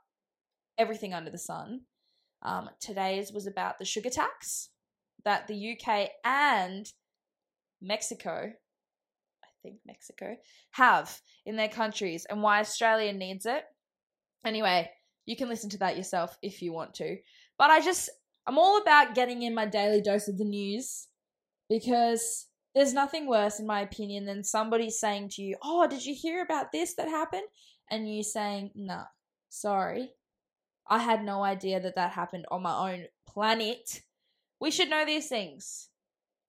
everything 0.78 1.14
under 1.14 1.30
the 1.30 1.38
sun. 1.38 1.82
Um, 2.42 2.70
today's 2.80 3.32
was 3.32 3.46
about 3.46 3.78
the 3.78 3.84
sugar 3.84 4.10
tax 4.10 4.70
that 5.24 5.46
the 5.46 5.76
UK 5.78 6.10
and 6.24 6.90
Mexico, 7.84 8.52
I 9.44 9.48
think 9.62 9.76
Mexico, 9.86 10.36
have 10.72 11.20
in 11.46 11.56
their 11.56 11.68
countries 11.68 12.26
and 12.28 12.42
why 12.42 12.60
Australia 12.60 13.12
needs 13.12 13.46
it. 13.46 13.64
Anyway, 14.44 14.90
you 15.26 15.36
can 15.36 15.48
listen 15.48 15.70
to 15.70 15.78
that 15.78 15.96
yourself 15.96 16.36
if 16.42 16.62
you 16.62 16.72
want 16.72 16.94
to. 16.94 17.16
But 17.58 17.70
I 17.70 17.80
just, 17.80 18.10
I'm 18.46 18.58
all 18.58 18.80
about 18.80 19.14
getting 19.14 19.42
in 19.42 19.54
my 19.54 19.66
daily 19.66 20.00
dose 20.00 20.28
of 20.28 20.38
the 20.38 20.44
news 20.44 21.08
because 21.68 22.46
there's 22.74 22.92
nothing 22.92 23.28
worse, 23.28 23.60
in 23.60 23.66
my 23.66 23.80
opinion, 23.80 24.26
than 24.26 24.42
somebody 24.42 24.90
saying 24.90 25.30
to 25.30 25.42
you, 25.42 25.56
Oh, 25.62 25.86
did 25.86 26.04
you 26.04 26.14
hear 26.14 26.42
about 26.42 26.72
this 26.72 26.94
that 26.94 27.08
happened? 27.08 27.46
And 27.90 28.12
you 28.12 28.22
saying, 28.22 28.70
Nah, 28.74 29.04
sorry. 29.48 30.10
I 30.86 30.98
had 30.98 31.24
no 31.24 31.42
idea 31.42 31.80
that 31.80 31.94
that 31.94 32.12
happened 32.12 32.44
on 32.50 32.62
my 32.62 32.92
own 32.92 33.04
planet. 33.26 34.02
We 34.60 34.70
should 34.70 34.90
know 34.90 35.06
these 35.06 35.28
things. 35.28 35.88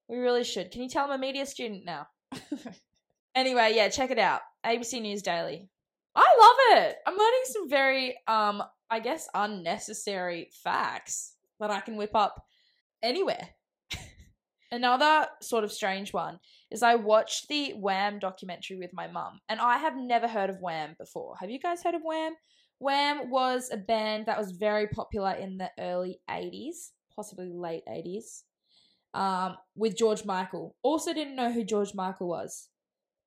We 0.08 0.18
really 0.18 0.44
should. 0.44 0.72
Can 0.72 0.84
you 0.84 0.90
tell 0.90 1.06
I'm 1.06 1.12
a 1.12 1.18
media 1.18 1.46
student 1.46 1.86
now? 1.86 2.08
anyway, 3.36 3.74
yeah, 3.76 3.90
check 3.90 4.12
it 4.12 4.20
out. 4.20 4.42
ABC 4.66 5.02
News 5.02 5.22
Daily. 5.22 5.68
I 6.16 6.36
love 6.40 6.80
it. 6.80 6.98
I'm 7.06 7.18
learning 7.18 7.42
some 7.46 7.70
very, 7.70 8.18
um, 8.28 8.64
I 8.90 9.00
guess, 9.00 9.28
unnecessary 9.34 10.50
facts 10.64 11.36
that 11.60 11.72
I 11.72 11.82
can 11.82 11.98
whip 11.98 12.16
up 12.16 12.46
anywhere. 13.02 13.50
Another 14.72 15.28
sort 15.42 15.64
of 15.64 15.72
strange 15.72 16.14
one 16.14 16.40
is 16.72 16.84
I 16.84 16.96
watched 16.96 17.48
the 17.48 17.72
Wham 17.72 18.20
documentary 18.20 18.78
with 18.78 18.94
my 18.94 19.08
mum, 19.08 19.40
and 19.50 19.60
I 19.60 19.78
have 19.78 19.98
never 19.98 20.28
heard 20.28 20.50
of 20.50 20.62
Wham 20.62 20.96
before. 21.00 21.36
Have 21.40 21.50
you 21.50 21.60
guys 21.60 21.84
heard 21.84 21.96
of 21.96 22.02
Wham? 22.04 22.34
Wham 22.80 23.30
was 23.30 23.70
a 23.72 23.78
band 23.78 24.26
that 24.28 24.38
was 24.38 24.52
very 24.52 24.88
popular 24.88 25.32
in 25.32 25.58
the 25.58 25.72
early 25.80 26.20
80s, 26.30 26.92
possibly 27.16 27.50
late 27.50 27.84
80s, 27.90 28.44
um, 29.16 29.56
with 29.76 29.98
George 29.98 30.26
Michael. 30.26 30.76
Also, 30.84 31.14
didn't 31.14 31.38
know 31.38 31.52
who 31.52 31.64
George 31.64 31.96
Michael 31.96 32.28
was. 32.28 32.68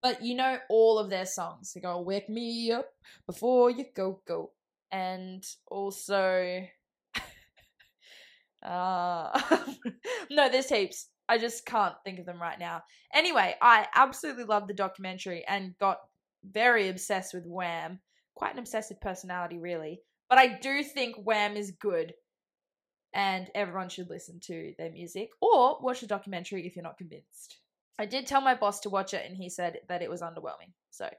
But 0.00 0.22
you 0.22 0.36
know 0.36 0.58
all 0.68 0.98
of 0.98 1.10
their 1.10 1.26
songs. 1.26 1.72
They 1.72 1.80
go, 1.80 2.00
Wake 2.00 2.28
me 2.28 2.70
up 2.70 2.86
before 3.26 3.70
you 3.70 3.86
go, 3.96 4.20
go. 4.28 4.52
And 4.92 5.44
also. 5.66 6.62
uh, 8.62 9.40
no, 10.30 10.48
there's 10.48 10.68
heaps. 10.68 11.08
I 11.28 11.38
just 11.38 11.66
can't 11.66 11.94
think 12.04 12.20
of 12.20 12.26
them 12.26 12.40
right 12.40 12.58
now. 12.58 12.82
Anyway, 13.12 13.56
I 13.60 13.86
absolutely 13.94 14.44
loved 14.44 14.68
the 14.68 14.74
documentary 14.74 15.44
and 15.48 15.76
got 15.78 15.98
very 16.44 16.88
obsessed 16.88 17.34
with 17.34 17.44
Wham. 17.46 17.98
Quite 18.34 18.52
an 18.52 18.60
obsessive 18.60 19.00
personality, 19.00 19.58
really. 19.58 20.00
But 20.30 20.38
I 20.38 20.58
do 20.58 20.82
think 20.82 21.16
Wham 21.16 21.56
is 21.56 21.72
good 21.72 22.12
and 23.18 23.50
everyone 23.52 23.88
should 23.88 24.08
listen 24.08 24.38
to 24.38 24.72
their 24.78 24.92
music 24.92 25.30
or 25.40 25.76
watch 25.80 26.00
the 26.00 26.06
documentary 26.06 26.64
if 26.64 26.76
you're 26.76 26.84
not 26.84 26.96
convinced. 26.96 27.58
I 27.98 28.06
did 28.06 28.28
tell 28.28 28.40
my 28.40 28.54
boss 28.54 28.78
to 28.80 28.90
watch 28.90 29.12
it 29.12 29.26
and 29.26 29.36
he 29.36 29.50
said 29.50 29.80
that 29.88 30.02
it 30.02 30.08
was 30.08 30.22
underwhelming. 30.22 30.70
So, 30.90 31.10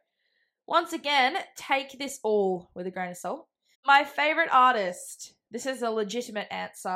once 0.65 0.93
again, 0.93 1.35
take 1.57 1.99
this 1.99 2.21
all 2.23 2.69
with 2.73 2.87
a 2.87 2.91
grain 2.91 3.11
of 3.11 3.17
salt. 3.17 3.47
My 3.85 4.05
favorite 4.05 4.47
artist. 4.49 5.33
This 5.51 5.65
is 5.65 5.81
a 5.81 5.89
legitimate 5.89 6.47
answer. 6.51 6.89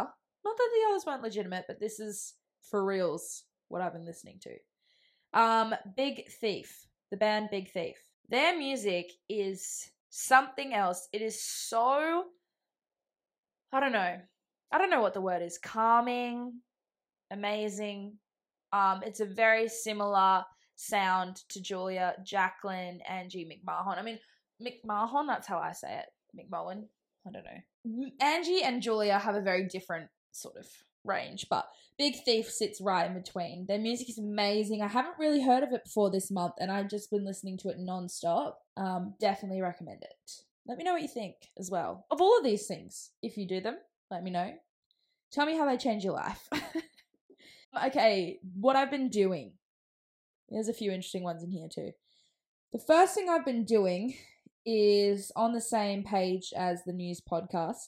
Not 0.45 0.57
that 0.57 0.69
the 0.73 0.89
others 0.89 1.05
weren't 1.05 1.21
legitimate, 1.21 1.65
but 1.67 1.81
this 1.81 1.99
is 1.99 2.35
for 2.61 2.85
reals 2.85 3.43
what 3.67 3.81
I've 3.81 3.93
been 3.93 4.05
listening 4.05 4.39
to. 4.43 5.37
Um, 5.37 5.75
Big 5.97 6.29
Thief, 6.39 6.87
the 7.11 7.17
band 7.17 7.49
Big 7.51 7.71
Thief. 7.71 7.97
Their 8.29 8.57
music 8.57 9.11
is 9.27 9.89
something 10.09 10.73
else. 10.73 11.09
It 11.11 11.21
is 11.21 11.43
so 11.43 12.23
I 13.73 13.79
don't 13.79 13.91
know. 13.91 14.19
I 14.73 14.79
don't 14.79 14.89
know 14.89 15.01
what 15.01 15.13
the 15.13 15.21
word 15.21 15.43
is. 15.43 15.59
Calming, 15.59 16.59
amazing, 17.31 18.17
um, 18.73 19.01
it's 19.05 19.19
a 19.19 19.25
very 19.25 19.69
similar 19.69 20.43
sound 20.75 21.37
to 21.49 21.61
Julia, 21.61 22.15
Jacklin, 22.25 22.99
Angie 23.07 23.45
McMahon. 23.45 23.99
I 23.99 24.01
mean, 24.01 24.19
McMahon, 24.59 25.27
that's 25.27 25.47
how 25.47 25.59
I 25.59 25.73
say 25.73 25.99
it. 25.99 26.05
McMullen. 26.35 26.85
I 27.25 27.31
don't 27.31 27.45
know. 27.45 28.09
Angie 28.19 28.63
and 28.63 28.81
Julia 28.81 29.19
have 29.19 29.35
a 29.35 29.41
very 29.41 29.67
different 29.67 30.09
sort 30.31 30.57
of 30.57 30.67
range, 31.05 31.45
but 31.49 31.67
Big 31.97 32.15
Thief 32.25 32.49
sits 32.49 32.81
right 32.81 33.05
in 33.05 33.13
between. 33.13 33.65
Their 33.67 33.79
music 33.79 34.09
is 34.09 34.17
amazing. 34.17 34.81
I 34.81 34.87
haven't 34.87 35.19
really 35.19 35.43
heard 35.43 35.63
of 35.63 35.71
it 35.71 35.83
before 35.85 36.09
this 36.09 36.31
month, 36.31 36.53
and 36.59 36.71
I've 36.71 36.89
just 36.89 37.11
been 37.11 37.23
listening 37.23 37.57
to 37.59 37.69
it 37.69 37.77
non-stop. 37.77 38.59
Um, 38.75 39.13
definitely 39.21 39.61
recommend 39.61 40.01
it. 40.01 40.31
Let 40.65 40.77
me 40.77 40.83
know 40.83 40.93
what 40.93 41.01
you 41.01 41.07
think 41.07 41.35
as 41.59 41.69
well 41.69 42.05
of 42.09 42.19
all 42.19 42.37
of 42.37 42.43
these 42.43 42.65
things. 42.65 43.11
If 43.21 43.37
you 43.37 43.47
do 43.47 43.61
them, 43.61 43.77
let 44.13 44.23
me 44.23 44.31
know. 44.31 44.53
Tell 45.31 45.45
me 45.45 45.57
how 45.57 45.65
they 45.65 45.77
change 45.77 46.03
your 46.03 46.13
life. 46.13 46.47
Okay, 47.85 48.39
what 48.59 48.75
I've 48.75 48.91
been 48.91 49.09
doing. 49.09 49.53
There's 50.49 50.67
a 50.67 50.73
few 50.73 50.91
interesting 50.91 51.23
ones 51.23 51.43
in 51.43 51.51
here 51.51 51.67
too. 51.73 51.91
The 52.71 52.79
first 52.79 53.15
thing 53.15 53.29
I've 53.29 53.45
been 53.45 53.65
doing 53.65 54.15
is 54.65 55.31
on 55.35 55.53
the 55.53 55.61
same 55.61 56.03
page 56.03 56.53
as 56.55 56.83
the 56.83 56.93
news 56.93 57.19
podcast. 57.19 57.87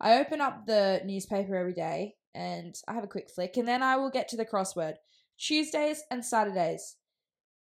I 0.00 0.18
open 0.18 0.40
up 0.40 0.66
the 0.66 1.02
newspaper 1.04 1.56
every 1.56 1.74
day 1.74 2.14
and 2.34 2.74
I 2.86 2.94
have 2.94 3.04
a 3.04 3.08
quick 3.08 3.28
flick, 3.34 3.56
and 3.56 3.66
then 3.66 3.82
I 3.82 3.96
will 3.96 4.10
get 4.10 4.28
to 4.28 4.36
the 4.36 4.46
crossword. 4.46 4.94
Tuesdays 5.38 6.02
and 6.10 6.24
Saturdays. 6.24 6.96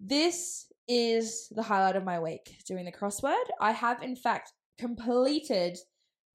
This 0.00 0.66
is 0.88 1.48
the 1.50 1.62
highlight 1.62 1.96
of 1.96 2.04
my 2.04 2.18
week 2.18 2.58
doing 2.66 2.84
the 2.84 2.92
crossword. 2.92 3.44
I 3.60 3.72
have, 3.72 4.02
in 4.02 4.16
fact, 4.16 4.52
completed 4.78 5.78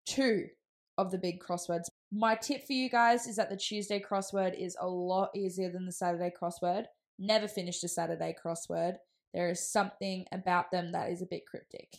two 0.06 0.48
of 1.00 1.12
the 1.12 1.18
big 1.18 1.40
crosswords 1.40 1.90
my 2.12 2.36
tip 2.36 2.66
for 2.66 2.74
you 2.74 2.90
guys 2.90 3.28
is 3.28 3.36
that 3.36 3.50
the 3.50 3.58
Tuesday 3.58 4.00
crossword 4.02 4.60
is 4.60 4.76
a 4.80 4.88
lot 4.88 5.30
easier 5.36 5.70
than 5.70 5.86
the 5.86 5.92
Saturday 5.92 6.32
crossword. 6.32 6.86
Never 7.20 7.48
finished 7.48 7.84
a 7.84 7.88
Saturday 7.88 8.36
crossword. 8.44 8.96
There 9.34 9.50
is 9.50 9.72
something 9.72 10.26
about 10.32 10.72
them 10.72 10.92
that 10.92 11.12
is 11.12 11.22
a 11.22 11.28
bit 11.28 11.46
cryptic. 11.46 11.98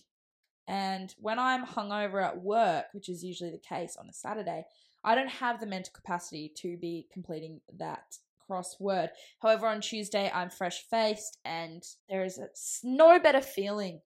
And 0.66 1.14
when 1.18 1.38
I'm 1.38 1.64
hungover 1.64 2.24
at 2.24 2.42
work, 2.42 2.86
which 2.92 3.08
is 3.08 3.22
usually 3.22 3.50
the 3.50 3.58
case 3.58 3.96
on 3.96 4.08
a 4.08 4.12
Saturday, 4.12 4.64
I 5.04 5.14
don't 5.14 5.30
have 5.30 5.60
the 5.60 5.66
mental 5.66 5.92
capacity 5.94 6.52
to 6.56 6.76
be 6.76 7.06
completing 7.12 7.60
that 7.78 8.16
crossword. 8.48 9.10
However, 9.40 9.68
on 9.68 9.80
Tuesday, 9.80 10.30
I'm 10.34 10.50
fresh 10.50 10.84
faced, 10.90 11.38
and 11.44 11.84
there 12.08 12.24
is 12.24 12.38
a, 12.38 12.48
no 12.82 13.20
better 13.20 13.40
feeling 13.40 14.00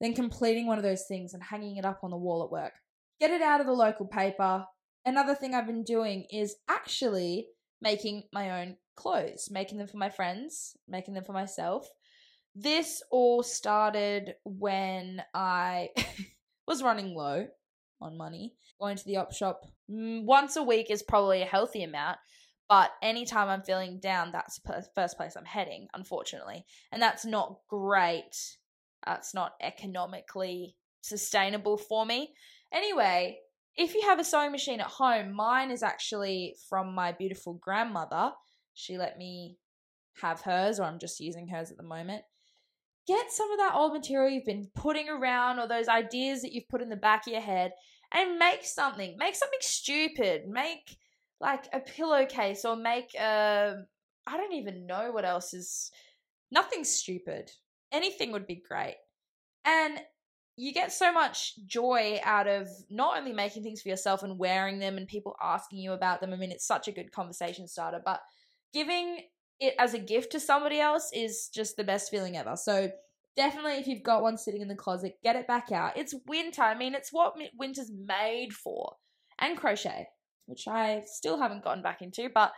than 0.00 0.14
completing 0.14 0.66
one 0.66 0.78
of 0.78 0.84
those 0.84 1.04
things 1.04 1.34
and 1.34 1.42
hanging 1.42 1.76
it 1.76 1.84
up 1.84 2.00
on 2.02 2.10
the 2.10 2.16
wall 2.16 2.42
at 2.42 2.50
work. 2.50 2.72
Get 3.20 3.30
it 3.30 3.42
out 3.42 3.60
of 3.60 3.66
the 3.66 3.72
local 3.72 4.06
paper, 4.06 4.66
another 5.04 5.34
thing 5.34 5.54
I've 5.54 5.66
been 5.66 5.84
doing 5.84 6.26
is 6.30 6.56
actually 6.68 7.46
making 7.80 8.24
my 8.32 8.62
own 8.62 8.76
clothes, 8.94 9.48
making 9.50 9.78
them 9.78 9.86
for 9.86 9.96
my 9.96 10.10
friends, 10.10 10.76
making 10.88 11.14
them 11.14 11.24
for 11.24 11.32
myself. 11.32 11.88
this 12.54 13.02
all 13.10 13.42
started 13.42 14.34
when 14.44 15.22
I 15.34 15.90
was 16.66 16.82
running 16.82 17.14
low 17.14 17.48
on 18.00 18.16
money. 18.16 18.54
Going 18.80 18.96
to 18.96 19.04
the 19.04 19.16
op 19.16 19.32
shop 19.32 19.62
once 19.88 20.56
a 20.56 20.62
week 20.62 20.90
is 20.90 21.02
probably 21.02 21.42
a 21.42 21.46
healthy 21.46 21.82
amount, 21.82 22.18
but 22.68 22.90
anytime 23.02 23.48
I'm 23.48 23.62
feeling 23.62 24.00
down, 24.00 24.32
that's 24.32 24.58
the 24.58 24.84
first 24.94 25.16
place 25.16 25.36
I'm 25.36 25.44
heading, 25.44 25.88
unfortunately. 25.94 26.64
And 26.90 27.00
that's 27.00 27.24
not 27.24 27.58
great. 27.68 28.34
That's 29.04 29.34
not 29.34 29.52
economically 29.62 30.76
sustainable 31.02 31.76
for 31.76 32.04
me. 32.04 32.34
Anyway, 32.72 33.38
if 33.76 33.94
you 33.94 34.02
have 34.02 34.18
a 34.18 34.24
sewing 34.24 34.52
machine 34.52 34.80
at 34.80 34.86
home, 34.86 35.32
mine 35.32 35.70
is 35.70 35.82
actually 35.82 36.56
from 36.68 36.94
my 36.94 37.12
beautiful 37.12 37.54
grandmother. 37.54 38.32
She 38.74 38.98
let 38.98 39.18
me 39.18 39.56
have 40.20 40.40
hers, 40.40 40.80
or 40.80 40.84
I'm 40.84 40.98
just 40.98 41.20
using 41.20 41.48
hers 41.48 41.70
at 41.70 41.76
the 41.76 41.82
moment. 41.82 42.22
Get 43.06 43.30
some 43.30 43.50
of 43.52 43.58
that 43.58 43.74
old 43.74 43.92
material 43.92 44.30
you've 44.30 44.44
been 44.44 44.70
putting 44.74 45.08
around, 45.08 45.58
or 45.58 45.68
those 45.68 45.88
ideas 45.88 46.42
that 46.42 46.52
you've 46.52 46.68
put 46.68 46.82
in 46.82 46.88
the 46.88 46.96
back 46.96 47.26
of 47.26 47.32
your 47.32 47.42
head, 47.42 47.72
and 48.12 48.38
make 48.38 48.64
something. 48.64 49.16
Make 49.18 49.34
something 49.34 49.58
stupid. 49.60 50.48
Make 50.48 50.96
like 51.40 51.68
a 51.72 51.80
pillowcase, 51.80 52.64
or 52.64 52.76
make 52.76 53.14
a. 53.14 53.74
I 54.26 54.36
don't 54.36 54.54
even 54.54 54.86
know 54.86 55.12
what 55.12 55.24
else 55.24 55.54
is. 55.54 55.90
Nothing 56.50 56.84
stupid. 56.84 57.50
Anything 57.92 58.32
would 58.32 58.46
be 58.46 58.62
great. 58.68 58.96
And 59.64 60.00
you 60.56 60.72
get 60.72 60.90
so 60.90 61.12
much 61.12 61.54
joy 61.66 62.18
out 62.24 62.46
of 62.46 62.68
not 62.88 63.18
only 63.18 63.32
making 63.32 63.62
things 63.62 63.82
for 63.82 63.90
yourself 63.90 64.22
and 64.22 64.38
wearing 64.38 64.78
them 64.78 64.96
and 64.96 65.06
people 65.06 65.36
asking 65.42 65.78
you 65.78 65.92
about 65.92 66.20
them. 66.20 66.32
I 66.32 66.36
mean, 66.36 66.50
it's 66.50 66.66
such 66.66 66.88
a 66.88 66.92
good 66.92 67.12
conversation 67.12 67.68
starter, 67.68 68.00
but 68.02 68.20
giving 68.72 69.20
it 69.60 69.74
as 69.78 69.92
a 69.92 69.98
gift 69.98 70.32
to 70.32 70.40
somebody 70.40 70.80
else 70.80 71.10
is 71.12 71.50
just 71.54 71.76
the 71.76 71.84
best 71.84 72.10
feeling 72.10 72.38
ever. 72.38 72.56
So, 72.56 72.90
definitely, 73.36 73.74
if 73.74 73.86
you've 73.86 74.02
got 74.02 74.22
one 74.22 74.38
sitting 74.38 74.62
in 74.62 74.68
the 74.68 74.74
closet, 74.74 75.18
get 75.22 75.36
it 75.36 75.46
back 75.46 75.72
out. 75.72 75.96
It's 75.96 76.14
winter. 76.26 76.62
I 76.62 76.76
mean, 76.76 76.94
it's 76.94 77.12
what 77.12 77.34
winter's 77.58 77.92
made 77.92 78.54
for. 78.54 78.94
And 79.38 79.58
crochet, 79.58 80.06
which 80.46 80.66
I 80.66 81.02
still 81.04 81.38
haven't 81.38 81.64
gotten 81.64 81.82
back 81.82 82.00
into, 82.00 82.30
but 82.34 82.52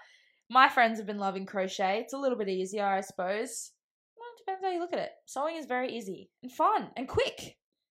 my 0.48 0.68
friends 0.68 0.98
have 0.98 1.06
been 1.06 1.18
loving 1.18 1.46
crochet. 1.46 1.98
It's 2.00 2.14
a 2.14 2.18
little 2.18 2.38
bit 2.38 2.48
easier, 2.48 2.86
I 2.86 3.00
suppose. 3.00 3.72
Well, 4.16 4.28
it 4.32 4.38
depends 4.38 4.64
how 4.64 4.70
you 4.70 4.78
look 4.78 4.92
at 4.92 5.00
it. 5.00 5.10
Sewing 5.26 5.56
is 5.56 5.66
very 5.66 5.92
easy 5.92 6.30
and 6.44 6.52
fun 6.52 6.90
and 6.96 7.08
quick 7.08 7.56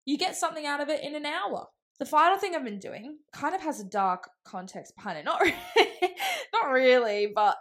you 0.09 0.17
get 0.17 0.35
something 0.35 0.65
out 0.65 0.81
of 0.81 0.89
it 0.89 1.03
in 1.03 1.13
an 1.13 1.27
hour. 1.27 1.67
The 1.99 2.05
final 2.05 2.39
thing 2.39 2.55
I've 2.55 2.63
been 2.63 2.79
doing 2.79 3.19
kind 3.31 3.53
of 3.53 3.61
has 3.61 3.79
a 3.79 3.83
dark 3.83 4.27
context 4.43 4.95
behind 4.95 5.19
it. 5.19 5.25
Not 5.25 5.39
really, 5.39 5.55
not 6.53 6.71
really, 6.71 7.31
but 7.33 7.57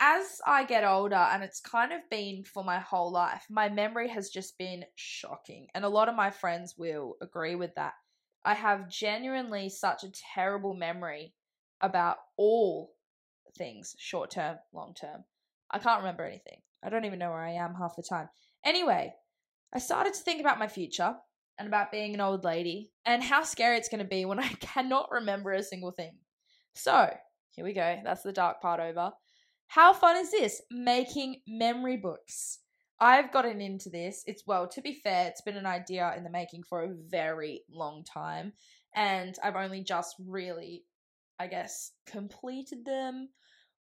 as 0.00 0.40
I 0.44 0.64
get 0.64 0.82
older, 0.82 1.14
and 1.14 1.44
it's 1.44 1.60
kind 1.60 1.92
of 1.92 2.00
been 2.10 2.42
for 2.42 2.64
my 2.64 2.80
whole 2.80 3.12
life, 3.12 3.44
my 3.48 3.68
memory 3.68 4.08
has 4.08 4.30
just 4.30 4.58
been 4.58 4.84
shocking. 4.96 5.68
And 5.72 5.84
a 5.84 5.88
lot 5.88 6.08
of 6.08 6.16
my 6.16 6.30
friends 6.30 6.74
will 6.76 7.14
agree 7.22 7.54
with 7.54 7.72
that. 7.76 7.92
I 8.44 8.54
have 8.54 8.90
genuinely 8.90 9.68
such 9.68 10.02
a 10.02 10.12
terrible 10.34 10.74
memory 10.74 11.34
about 11.80 12.16
all 12.36 12.94
things 13.56 13.94
short 13.96 14.32
term, 14.32 14.56
long 14.72 14.94
term. 15.00 15.22
I 15.70 15.78
can't 15.78 16.00
remember 16.00 16.24
anything. 16.24 16.62
I 16.82 16.88
don't 16.88 17.04
even 17.04 17.20
know 17.20 17.30
where 17.30 17.44
I 17.44 17.52
am 17.52 17.74
half 17.74 17.94
the 17.94 18.02
time. 18.02 18.28
Anyway, 18.64 19.12
I 19.72 19.78
started 19.78 20.14
to 20.14 20.20
think 20.20 20.40
about 20.40 20.58
my 20.58 20.66
future 20.66 21.14
and 21.60 21.68
about 21.68 21.92
being 21.92 22.14
an 22.14 22.22
old 22.22 22.42
lady 22.42 22.90
and 23.04 23.22
how 23.22 23.42
scary 23.42 23.76
it's 23.76 23.90
going 23.90 24.02
to 24.02 24.08
be 24.08 24.24
when 24.24 24.38
I 24.40 24.48
cannot 24.48 25.10
remember 25.12 25.52
a 25.52 25.62
single 25.62 25.92
thing. 25.92 26.14
So, 26.74 27.12
here 27.50 27.64
we 27.64 27.74
go. 27.74 27.98
That's 28.02 28.22
the 28.22 28.32
dark 28.32 28.62
part 28.62 28.80
over. 28.80 29.12
How 29.68 29.92
fun 29.92 30.16
is 30.16 30.30
this? 30.30 30.62
Making 30.70 31.42
memory 31.46 31.98
books. 31.98 32.60
I've 32.98 33.32
gotten 33.32 33.60
into 33.60 33.90
this. 33.90 34.24
It's, 34.26 34.42
well, 34.46 34.68
to 34.68 34.80
be 34.80 35.00
fair, 35.04 35.28
it's 35.28 35.42
been 35.42 35.56
an 35.56 35.66
idea 35.66 36.12
in 36.16 36.24
the 36.24 36.30
making 36.30 36.64
for 36.68 36.82
a 36.82 36.94
very 37.08 37.62
long 37.70 38.04
time. 38.04 38.52
And 38.94 39.36
I've 39.44 39.56
only 39.56 39.84
just 39.84 40.16
really, 40.26 40.84
I 41.38 41.46
guess, 41.46 41.92
completed 42.06 42.84
them. 42.84 43.28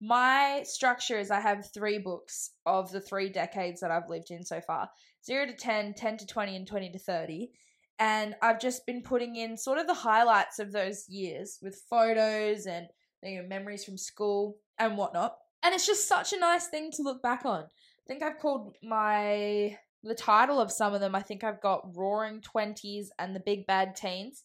My 0.03 0.63
structure 0.65 1.19
is 1.19 1.31
I 1.31 1.41
have 1.41 1.71
three 1.75 1.99
books 1.99 2.53
of 2.65 2.91
the 2.91 3.03
three 3.03 3.29
decades 3.29 3.81
that 3.81 3.91
I've 3.91 4.09
lived 4.09 4.31
in 4.31 4.45
so 4.45 4.61
far 4.61 4.89
0 5.27 5.47
to 5.47 5.53
10, 5.53 5.95
10 5.95 6.17
to 6.19 6.27
20, 6.27 6.57
and 6.57 6.67
20 6.67 6.91
to 6.93 6.99
30. 6.99 7.51
And 7.99 8.35
I've 8.41 8.59
just 8.59 8.87
been 8.87 9.03
putting 9.03 9.37
in 9.37 9.59
sort 9.59 9.79
of 9.79 9.87
the 9.87 9.93
highlights 9.93 10.59
of 10.59 10.73
those 10.73 11.07
years 11.09 11.59
with 11.61 11.83
photos 11.91 12.65
and 12.65 12.87
you 13.23 13.43
know, 13.43 13.49
memories 13.49 13.85
from 13.85 13.99
school 13.99 14.57
and 14.79 14.97
whatnot. 14.97 15.37
And 15.63 15.75
it's 15.75 15.87
just 15.87 16.09
such 16.09 16.33
a 16.33 16.39
nice 16.39 16.69
thing 16.69 16.91
to 16.93 17.03
look 17.03 17.23
back 17.23 17.45
on. 17.45 17.65
I 17.65 18.07
think 18.09 18.23
I've 18.23 18.39
called 18.39 18.77
my 18.83 19.77
the 20.03 20.15
title 20.15 20.59
of 20.59 20.73
some 20.73 20.95
of 20.95 21.01
them. 21.01 21.15
I 21.15 21.21
think 21.21 21.45
I've 21.45 21.61
got 21.61 21.95
Roaring 21.95 22.41
Twenties 22.41 23.11
and 23.19 23.37
the 23.37 23.41
Big 23.41 23.67
Bad 23.67 23.95
Teens. 23.95 24.45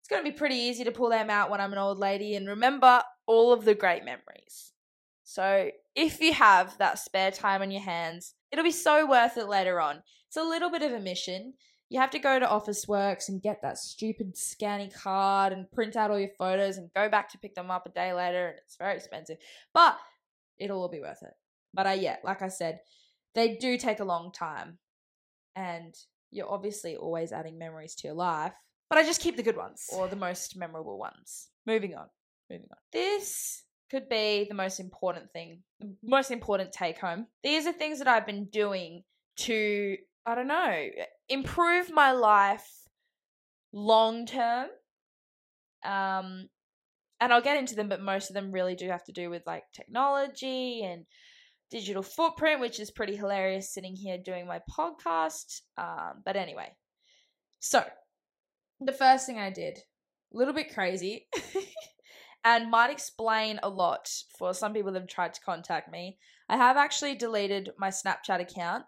It's 0.00 0.08
going 0.08 0.24
to 0.24 0.28
be 0.28 0.36
pretty 0.36 0.56
easy 0.56 0.82
to 0.82 0.90
pull 0.90 1.10
them 1.10 1.30
out 1.30 1.48
when 1.48 1.60
I'm 1.60 1.72
an 1.72 1.78
old 1.78 1.98
lady 1.98 2.34
and 2.34 2.48
remember 2.48 3.04
all 3.26 3.52
of 3.52 3.64
the 3.64 3.76
great 3.76 4.04
memories. 4.04 4.72
So 5.30 5.70
if 5.94 6.20
you 6.20 6.32
have 6.32 6.76
that 6.78 6.98
spare 6.98 7.30
time 7.30 7.62
on 7.62 7.70
your 7.70 7.82
hands, 7.82 8.34
it'll 8.50 8.64
be 8.64 8.72
so 8.72 9.08
worth 9.08 9.36
it 9.36 9.46
later 9.46 9.80
on. 9.80 10.02
It's 10.26 10.36
a 10.36 10.42
little 10.42 10.72
bit 10.72 10.82
of 10.82 10.90
a 10.90 10.98
mission. 10.98 11.54
You 11.88 12.00
have 12.00 12.10
to 12.10 12.18
go 12.18 12.40
to 12.40 12.46
Officeworks 12.46 13.28
and 13.28 13.40
get 13.40 13.62
that 13.62 13.78
stupid 13.78 14.36
scanny 14.36 14.90
card 14.90 15.52
and 15.52 15.70
print 15.70 15.94
out 15.94 16.10
all 16.10 16.18
your 16.18 16.30
photos 16.36 16.78
and 16.78 16.92
go 16.96 17.08
back 17.08 17.28
to 17.30 17.38
pick 17.38 17.54
them 17.54 17.70
up 17.70 17.86
a 17.86 17.90
day 17.90 18.12
later, 18.12 18.48
and 18.48 18.58
it's 18.58 18.74
very 18.74 18.96
expensive. 18.96 19.36
But 19.72 19.96
it'll 20.58 20.82
all 20.82 20.88
be 20.88 20.98
worth 20.98 21.22
it. 21.22 21.34
But 21.72 21.86
uh, 21.86 21.90
yeah, 21.90 22.16
like 22.24 22.42
I 22.42 22.48
said, 22.48 22.80
they 23.36 23.54
do 23.54 23.78
take 23.78 24.00
a 24.00 24.04
long 24.04 24.32
time, 24.32 24.78
and 25.54 25.94
you're 26.32 26.50
obviously 26.50 26.96
always 26.96 27.30
adding 27.30 27.56
memories 27.56 27.94
to 27.96 28.08
your 28.08 28.16
life. 28.16 28.54
But 28.88 28.98
I 28.98 29.04
just 29.04 29.20
keep 29.20 29.36
the 29.36 29.44
good 29.44 29.56
ones 29.56 29.86
or 29.92 30.08
the 30.08 30.16
most 30.16 30.56
memorable 30.56 30.98
ones. 30.98 31.50
Moving 31.68 31.94
on. 31.94 32.06
Moving 32.50 32.66
on. 32.72 32.78
This 32.92 33.62
could 33.90 34.08
be 34.08 34.46
the 34.48 34.54
most 34.54 34.80
important 34.80 35.32
thing, 35.32 35.62
most 36.02 36.30
important 36.30 36.72
take 36.72 36.98
home. 36.98 37.26
These 37.42 37.66
are 37.66 37.72
things 37.72 37.98
that 37.98 38.08
I've 38.08 38.26
been 38.26 38.46
doing 38.46 39.02
to, 39.38 39.96
I 40.24 40.34
don't 40.34 40.48
know, 40.48 40.86
improve 41.28 41.90
my 41.90 42.12
life 42.12 42.68
long 43.72 44.26
term. 44.26 44.68
Um, 45.84 46.48
and 47.20 47.32
I'll 47.32 47.42
get 47.42 47.58
into 47.58 47.74
them, 47.74 47.88
but 47.88 48.00
most 48.00 48.30
of 48.30 48.34
them 48.34 48.52
really 48.52 48.74
do 48.74 48.88
have 48.88 49.04
to 49.04 49.12
do 49.12 49.28
with 49.28 49.42
like 49.46 49.64
technology 49.74 50.82
and 50.84 51.04
digital 51.70 52.02
footprint, 52.02 52.60
which 52.60 52.80
is 52.80 52.90
pretty 52.90 53.16
hilarious 53.16 53.72
sitting 53.72 53.94
here 53.94 54.18
doing 54.18 54.46
my 54.46 54.60
podcast. 54.70 55.62
Um, 55.76 56.22
but 56.24 56.36
anyway, 56.36 56.74
so 57.58 57.84
the 58.80 58.92
first 58.92 59.26
thing 59.26 59.38
I 59.38 59.50
did, 59.50 59.78
a 60.32 60.36
little 60.36 60.54
bit 60.54 60.72
crazy. 60.72 61.26
and 62.44 62.70
might 62.70 62.90
explain 62.90 63.60
a 63.62 63.68
lot 63.68 64.10
for 64.38 64.54
some 64.54 64.72
people 64.72 64.92
that 64.92 65.00
have 65.00 65.08
tried 65.08 65.34
to 65.34 65.40
contact 65.40 65.90
me. 65.90 66.18
I 66.48 66.56
have 66.56 66.76
actually 66.76 67.14
deleted 67.14 67.70
my 67.78 67.88
Snapchat 67.88 68.40
account. 68.40 68.84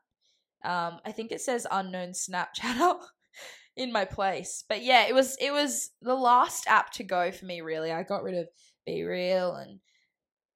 Um, 0.64 1.00
I 1.04 1.12
think 1.12 1.32
it 1.32 1.40
says 1.40 1.66
unknown 1.70 2.10
Snapchatter 2.10 2.98
in 3.76 3.92
my 3.92 4.04
place. 4.04 4.64
But 4.68 4.82
yeah, 4.82 5.06
it 5.06 5.14
was 5.14 5.36
it 5.40 5.52
was 5.52 5.90
the 6.00 6.14
last 6.14 6.66
app 6.66 6.92
to 6.92 7.04
go 7.04 7.30
for 7.30 7.44
me 7.44 7.60
really. 7.60 7.92
I 7.92 8.02
got 8.02 8.22
rid 8.22 8.36
of 8.36 8.48
BeReal 8.88 9.60
and 9.62 9.80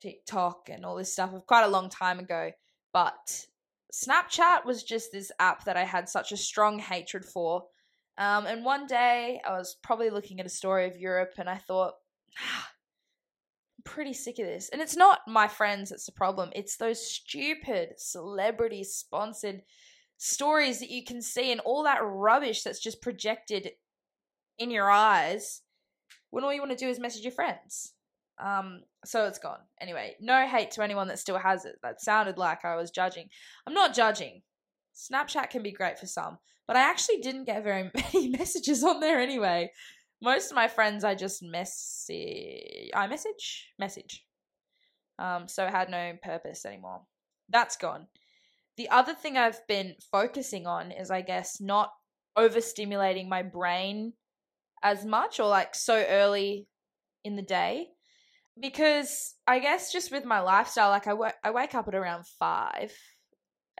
TikTok 0.01 0.69
and 0.69 0.85
all 0.85 0.97
this 0.97 1.13
stuff 1.13 1.33
quite 1.47 1.65
a 1.65 1.69
long 1.69 1.91
time 1.91 2.19
ago. 2.19 2.51
But 2.93 3.47
Snapchat 3.93 4.65
was 4.65 4.83
just 4.83 5.13
this 5.13 5.33
app 5.39 5.65
that 5.65 5.77
I 5.77 5.85
had 5.85 6.09
such 6.09 6.33
a 6.33 6.37
strong 6.37 6.79
hatred 6.79 7.25
for. 7.25 7.65
Um, 8.19 8.47
and 8.47 8.65
one 8.65 8.87
day 8.87 9.41
I 9.47 9.53
was 9.53 9.77
probably 9.83 10.11
looking 10.11 10.41
at 10.41 10.47
a 10.47 10.51
story 10.51 10.87
of 10.87 10.97
Europe 10.97 11.35
and 11.39 11.49
I 11.51 11.57
thought, 11.57 11.95
ah, 12.41 12.71
pretty 13.87 14.13
sick 14.13 14.39
of 14.39 14.47
this. 14.47 14.69
And 14.69 14.83
it's 14.83 14.97
not 14.97 15.21
my 15.27 15.49
friends 15.49 15.89
that's 15.89 16.05
the 16.05 16.13
problem, 16.13 16.51
it's 16.55 16.77
those 16.77 17.05
stupid 17.05 17.95
celebrity 17.97 18.85
sponsored 18.85 19.63
stories 20.19 20.81
that 20.81 20.91
you 20.91 21.05
can 21.05 21.23
see 21.23 21.53
and 21.53 21.61
all 21.61 21.85
that 21.85 22.01
rubbish 22.03 22.63
that's 22.63 22.81
just 22.81 23.01
projected 23.01 23.71
in 24.59 24.71
your 24.71 24.91
eyes 24.91 25.63
when 26.31 26.45
all 26.45 26.53
you 26.53 26.61
want 26.61 26.73
to 26.73 26.77
do 26.77 26.89
is 26.89 26.99
message 26.99 27.23
your 27.23 27.33
friends. 27.33 27.93
Um, 28.39 28.83
so 29.05 29.25
it's 29.27 29.39
gone. 29.39 29.61
Anyway, 29.81 30.17
no 30.21 30.47
hate 30.47 30.73
to 30.73 30.83
anyone 30.83 31.09
that 31.09 31.19
still 31.19 31.39
has 31.39 31.65
it. 31.65 31.77
That 31.83 32.03
sounded 32.03 32.37
like 32.37 32.65
I 32.65 32.77
was 32.77 32.91
judging. 32.91 33.29
I'm 33.67 33.75
not 33.75 33.95
judging. 33.95 34.43
Snapchat 34.95 35.51
can 35.51 35.63
be 35.63 35.73
great 35.73 35.99
for 35.99 36.07
some, 36.07 36.39
but 36.67 36.77
I 36.77 36.81
actually 36.81 37.19
didn't 37.19 37.45
get 37.45 37.65
very 37.65 37.91
many 38.15 38.29
messages 38.29 38.83
on 38.83 39.01
there 39.01 39.21
anyway 39.21 39.71
most 40.23 40.51
of 40.51 40.57
my 40.57 40.69
friends 40.69 41.05
I 41.05 41.15
just 41.15 41.43
message 41.43 42.91
I 42.95 43.07
message 43.07 43.73
message. 43.79 44.25
Um, 45.19 45.49
so 45.49 45.67
it 45.67 45.71
had 45.71 45.89
no 45.89 46.13
purpose 46.23 46.67
anymore. 46.67 47.03
That's 47.49 47.77
gone. 47.77 48.07
The 48.77 48.91
other 48.91 49.15
thing 49.15 49.39
I've 49.39 49.67
been 49.67 49.95
focusing 50.13 50.67
on 50.67 50.93
is 50.93 51.11
I 51.11 51.23
guess 51.23 51.61
not 51.61 51.91
overstimulating 52.37 53.29
my 53.29 53.43
brain 53.43 54.13
as 54.83 55.05
much 55.05 55.41
or 55.41 55.49
like 55.49 55.75
so 55.75 56.05
early 56.09 56.67
in 57.25 57.37
the 57.37 57.43
day 57.43 57.89
because 58.61 59.35
I 59.47 59.59
guess 59.59 59.93
just 59.93 60.13
with 60.13 60.25
my 60.25 60.41
lifestyle 60.41 60.91
like 60.91 61.07
I, 61.07 61.11
w- 61.11 61.33
I 61.43 61.51
wake 61.51 61.75
up 61.75 61.89
at 61.89 61.95
around 61.95 62.27
5 62.39 62.93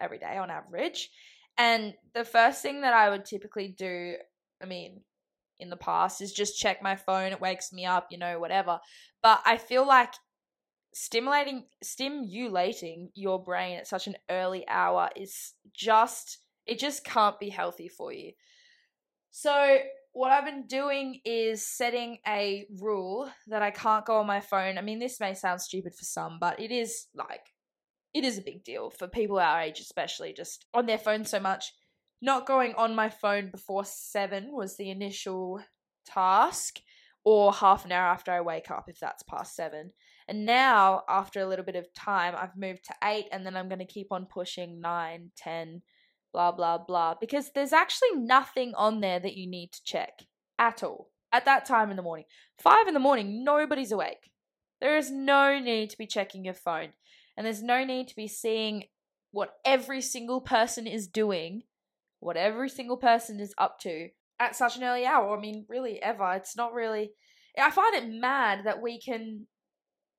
every 0.01 0.19
day 0.19 0.37
on 0.37 0.51
average. 0.51 1.11
And 1.59 1.95
the 2.15 2.25
first 2.25 2.63
thing 2.63 2.83
that 2.83 2.93
I 2.93 3.09
would 3.09 3.25
typically 3.25 3.75
do, 3.77 4.15
I 4.63 4.67
mean, 4.67 5.01
in 5.59 5.71
the 5.71 5.77
past 5.77 6.21
is 6.21 6.33
just 6.33 6.59
check 6.59 6.83
my 6.83 6.97
phone. 6.97 7.33
It 7.33 7.41
wakes 7.41 7.73
me 7.73 7.85
up, 7.87 8.09
you 8.11 8.19
know, 8.19 8.39
whatever. 8.39 8.79
But 9.23 9.41
I 9.45 9.57
feel 9.57 9.87
like 9.87 10.15
stimulating 10.95 11.65
stimulating 11.83 13.11
your 13.15 13.43
brain 13.43 13.77
at 13.77 13.87
such 13.87 14.07
an 14.07 14.17
early 14.31 14.67
hour 14.67 15.11
is 15.15 15.53
just 15.75 16.39
it 16.67 16.79
just 16.79 17.05
can't 17.05 17.39
be 17.39 17.51
healthy 17.51 17.89
for 17.89 18.13
you. 18.13 18.33
So 19.31 19.79
what 20.13 20.33
I've 20.33 20.47
been 20.47 20.67
doing 20.67 21.21
is 21.27 21.67
setting 21.67 22.19
a 22.27 22.67
rule 22.81 23.31
that 23.49 23.61
I 23.61 23.71
can't 23.71 24.07
go 24.07 24.17
on 24.17 24.27
my 24.27 24.41
phone. 24.41 24.79
I 24.79 24.81
mean, 24.81 24.99
this 24.99 25.21
may 25.21 25.35
sound 25.35 25.61
stupid 25.61 25.95
for 25.95 26.05
some, 26.05 26.39
but 26.41 26.59
it 26.59 26.71
is 26.71 27.09
like 27.15 27.53
it 28.15 28.25
is 28.25 28.39
a 28.39 28.43
big 28.43 28.65
deal 28.65 28.89
for 28.89 29.07
people 29.07 29.39
our 29.39 29.61
age, 29.61 29.79
especially 29.79 30.33
just 30.33 30.65
on 30.73 30.87
their 30.87 30.97
phone 30.97 31.27
so 31.27 31.39
much. 31.39 31.71
Not 32.23 32.47
going 32.47 32.75
on 32.75 32.95
my 32.95 33.11
phone 33.11 33.51
before 33.51 33.85
seven 33.85 34.53
was 34.53 34.77
the 34.77 34.91
initial 34.91 35.61
task, 36.07 36.81
or 37.25 37.53
half 37.53 37.85
an 37.85 37.93
hour 37.93 38.09
after 38.09 38.31
I 38.31 38.41
wake 38.41 38.71
up 38.71 38.85
if 38.89 39.01
that's 39.01 39.23
past 39.25 39.57
seven. 39.57 39.93
And 40.29 40.47
now, 40.47 41.03
after 41.09 41.41
a 41.41 41.47
little 41.47 41.65
bit 41.65 41.77
of 41.77 41.93
time, 41.93 42.35
I've 42.37 42.57
moved 42.57 42.85
to 42.87 42.95
eight, 43.05 43.27
and 43.33 43.45
then 43.45 43.57
I'm 43.57 43.69
going 43.69 43.81
to 43.81 43.85
keep 43.85 44.13
on 44.13 44.27
pushing 44.27 44.81
nine, 44.81 45.31
ten, 45.37 45.83
blah, 46.33 46.53
blah, 46.53 46.79
blah, 46.79 47.15
because 47.21 47.51
there's 47.55 47.73
actually 47.73 48.13
nothing 48.17 48.75
on 48.77 49.01
there 49.01 49.19
that 49.21 49.37
you 49.37 49.49
need 49.49 49.73
to 49.73 49.85
check 49.85 50.23
at 50.59 50.83
all 50.83 51.11
at 51.33 51.45
that 51.45 51.65
time 51.65 51.91
in 51.91 51.97
the 51.97 52.03
morning. 52.03 52.25
Five 52.59 52.89
in 52.89 52.95
the 52.95 53.01
morning, 53.01 53.45
nobody's 53.45 53.93
awake. 53.93 54.31
There 54.81 54.97
is 54.97 55.11
no 55.11 55.59
need 55.59 55.91
to 55.91 55.99
be 55.99 56.07
checking 56.07 56.45
your 56.45 56.55
phone. 56.55 56.91
And 57.37 57.45
there's 57.45 57.63
no 57.63 57.85
need 57.85 58.09
to 58.09 58.17
be 58.17 58.29
seeing 58.29 58.85
what 59.33 59.55
every 59.65 60.01
single 60.01 60.41
person 60.41 60.87
is 60.87 61.09
doing, 61.09 61.63
what 62.21 62.37
every 62.37 62.69
single 62.69 62.97
person 62.97 63.41
is 63.41 63.55
up 63.59 63.79
to 63.81 64.09
at 64.39 64.57
such 64.57 64.77
an 64.77 64.85
early 64.85 65.05
hour. 65.07 65.37
I 65.37 65.41
mean, 65.41 65.67
really, 65.69 66.03
ever. 66.03 66.33
It's 66.35 66.57
not 66.57 66.73
really. 66.73 67.13
I 67.59 67.71
find 67.71 67.95
it 67.95 68.09
mad 68.09 68.61
that 68.65 68.83
we 68.83 69.01
can. 69.01 69.47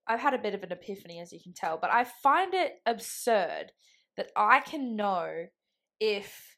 I've 0.08 0.20
had 0.20 0.34
a 0.34 0.40
bit 0.40 0.54
of 0.54 0.64
an 0.64 0.72
epiphany, 0.72 1.20
as 1.20 1.34
you 1.34 1.40
can 1.44 1.54
tell, 1.54 1.78
but 1.78 1.92
I 1.92 2.06
find 2.06 2.54
it 2.54 2.74
absurd 2.86 3.72
that 4.16 4.32
I 4.36 4.62
can 4.62 4.96
know 4.96 5.48
if 6.00 6.58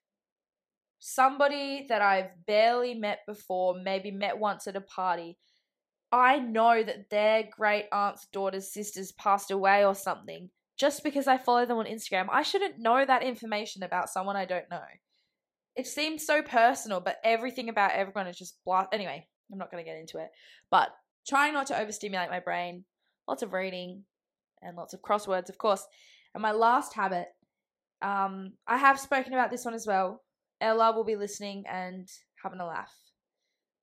somebody 0.99 1.86
that 1.89 2.02
I've 2.02 2.30
barely 2.45 2.93
met 2.93 3.19
before, 3.28 3.75
maybe 3.82 4.12
met 4.12 4.38
once 4.38 4.67
at 4.67 4.75
a 4.75 4.82
party, 4.82 5.38
I 6.12 6.39
know 6.39 6.84
that 6.84 7.10
their 7.10 7.43
great 7.49 7.86
aunt's 7.91 8.28
daughter's 8.32 8.71
sisters 8.71 9.12
passed 9.13 9.52
away 9.52 9.86
or 9.86 9.95
something 9.95 10.49
just 10.78 11.04
because 11.04 11.28
I 11.28 11.38
follow 11.38 11.65
them 11.65 11.78
on 11.78 11.86
Instagram. 11.86 12.28
I 12.32 12.41
shouldn't 12.41 12.80
know 12.80 13.06
that 13.06 13.23
information 13.23 13.84
about 13.84 14.10
someone 14.10 14.36
I 14.36 14.45
don't 14.45 14.69
know. 14.71 14.82
It 15.75 15.88
seems 15.88 16.25
so 16.25 16.41
personal, 16.41 16.99
but 16.99 17.17
everything 17.23 17.69
about 17.69 17.91
everyone 17.91 18.27
is 18.27 18.38
just 18.38 18.58
blah. 18.65 18.88
Anyway, 18.91 19.27
I'm 19.51 19.58
not 19.58 19.71
going 19.71 19.84
to 19.84 19.89
get 19.89 19.99
into 19.99 20.17
it. 20.17 20.29
But 20.69 20.89
trying 21.27 21.53
not 21.53 21.67
to 21.67 21.79
overstimulate 21.79 22.29
my 22.29 22.39
brain, 22.39 22.86
lots 23.27 23.43
of 23.43 23.53
reading, 23.53 24.03
and 24.62 24.75
lots 24.75 24.93
of 24.93 25.01
crosswords, 25.01 25.49
of 25.49 25.58
course. 25.58 25.86
And 26.34 26.41
my 26.41 26.51
last 26.51 26.93
habit, 26.93 27.27
um, 28.01 28.53
I 28.67 28.77
have 28.77 28.99
spoken 28.99 29.34
about 29.34 29.51
this 29.51 29.65
one 29.65 29.73
as 29.73 29.88
well. 29.88 30.23
Ella 30.62 30.93
will 30.93 31.05
be 31.05 31.15
listening 31.15 31.63
and 31.69 32.08
having 32.43 32.60
a 32.60 32.65
laugh. 32.65 32.93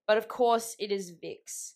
But 0.06 0.18
of 0.18 0.28
course, 0.28 0.76
it 0.78 0.92
is 0.92 1.12
Vicks. 1.12 1.72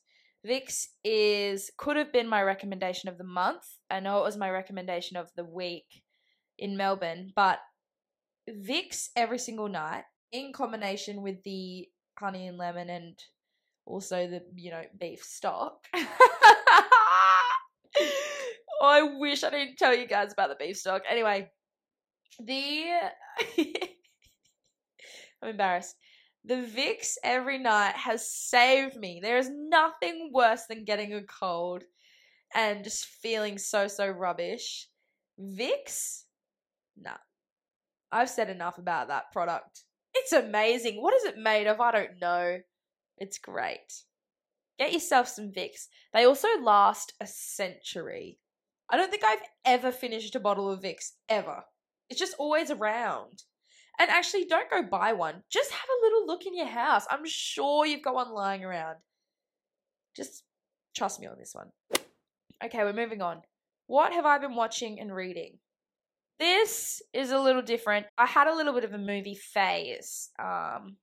Vicks 0.46 0.86
is 1.04 1.70
could 1.76 1.96
have 1.96 2.12
been 2.12 2.28
my 2.28 2.42
recommendation 2.42 3.08
of 3.08 3.18
the 3.18 3.24
month. 3.24 3.62
I 3.90 4.00
know 4.00 4.20
it 4.20 4.24
was 4.24 4.36
my 4.36 4.50
recommendation 4.50 5.16
of 5.16 5.30
the 5.36 5.44
week 5.44 6.02
in 6.58 6.76
Melbourne, 6.76 7.32
but 7.34 7.58
Vicks 8.50 9.08
every 9.16 9.38
single 9.38 9.68
night 9.68 10.04
in 10.32 10.52
combination 10.52 11.22
with 11.22 11.42
the 11.44 11.88
honey 12.18 12.46
and 12.46 12.58
lemon 12.58 12.90
and 12.90 13.18
also 13.86 14.26
the 14.28 14.42
you 14.54 14.70
know 14.70 14.82
beef 14.98 15.22
stock. 15.22 15.86
I 18.82 19.02
wish 19.18 19.44
I 19.44 19.50
didn't 19.50 19.76
tell 19.76 19.94
you 19.94 20.06
guys 20.06 20.32
about 20.32 20.48
the 20.48 20.56
beef 20.64 20.78
stock. 20.78 21.02
Anyway, 21.08 21.50
the 22.38 22.84
I'm 25.42 25.50
embarrassed. 25.50 25.96
The 26.44 26.54
Vicks 26.54 27.16
every 27.22 27.58
night 27.58 27.94
has 27.96 28.30
saved 28.30 28.96
me. 28.96 29.20
There 29.22 29.36
is 29.36 29.50
nothing 29.52 30.30
worse 30.32 30.62
than 30.68 30.84
getting 30.84 31.12
a 31.12 31.22
cold 31.22 31.84
and 32.54 32.82
just 32.82 33.04
feeling 33.06 33.58
so, 33.58 33.88
so 33.88 34.08
rubbish. 34.08 34.88
Vicks? 35.38 36.22
Nah. 36.98 37.16
I've 38.12 38.30
said 38.30 38.50
enough 38.50 38.78
about 38.78 39.08
that 39.08 39.32
product. 39.32 39.84
It's 40.14 40.32
amazing. 40.32 41.00
What 41.00 41.14
is 41.14 41.24
it 41.24 41.38
made 41.38 41.66
of? 41.66 41.80
I 41.80 41.92
don't 41.92 42.20
know. 42.20 42.58
It's 43.18 43.38
great. 43.38 44.04
Get 44.78 44.92
yourself 44.92 45.28
some 45.28 45.52
Vicks. 45.52 45.86
They 46.12 46.24
also 46.24 46.48
last 46.60 47.12
a 47.20 47.26
century. 47.26 48.38
I 48.90 48.96
don't 48.96 49.10
think 49.10 49.22
I've 49.24 49.42
ever 49.64 49.92
finished 49.92 50.34
a 50.34 50.40
bottle 50.40 50.70
of 50.70 50.80
Vicks, 50.80 51.10
ever. 51.28 51.62
It's 52.08 52.18
just 52.18 52.34
always 52.38 52.70
around. 52.70 53.44
And 53.98 54.10
actually, 54.10 54.46
don't 54.46 54.70
go 54.70 54.82
buy 54.82 55.12
one. 55.12 55.42
Just 55.50 55.70
have 55.70 55.80
a 55.80 56.04
little 56.04 56.26
look 56.26 56.46
in 56.46 56.56
your 56.56 56.66
house. 56.66 57.06
I'm 57.10 57.26
sure 57.26 57.84
you've 57.86 58.02
got 58.02 58.14
one 58.14 58.32
lying 58.32 58.64
around. 58.64 58.96
Just 60.16 60.42
trust 60.96 61.20
me 61.20 61.26
on 61.26 61.36
this 61.38 61.54
one. 61.54 61.68
Okay, 62.64 62.82
we're 62.82 62.92
moving 62.92 63.22
on. 63.22 63.42
What 63.86 64.12
have 64.12 64.24
I 64.24 64.38
been 64.38 64.56
watching 64.56 64.98
and 64.98 65.14
reading? 65.14 65.58
This 66.40 67.02
is 67.12 67.30
a 67.30 67.38
little 67.38 67.60
different. 67.60 68.06
I 68.16 68.24
had 68.24 68.48
a 68.48 68.56
little 68.56 68.72
bit 68.72 68.84
of 68.84 68.94
a 68.94 68.98
movie 68.98 69.34
phase. 69.34 70.30
Um, 70.38 70.96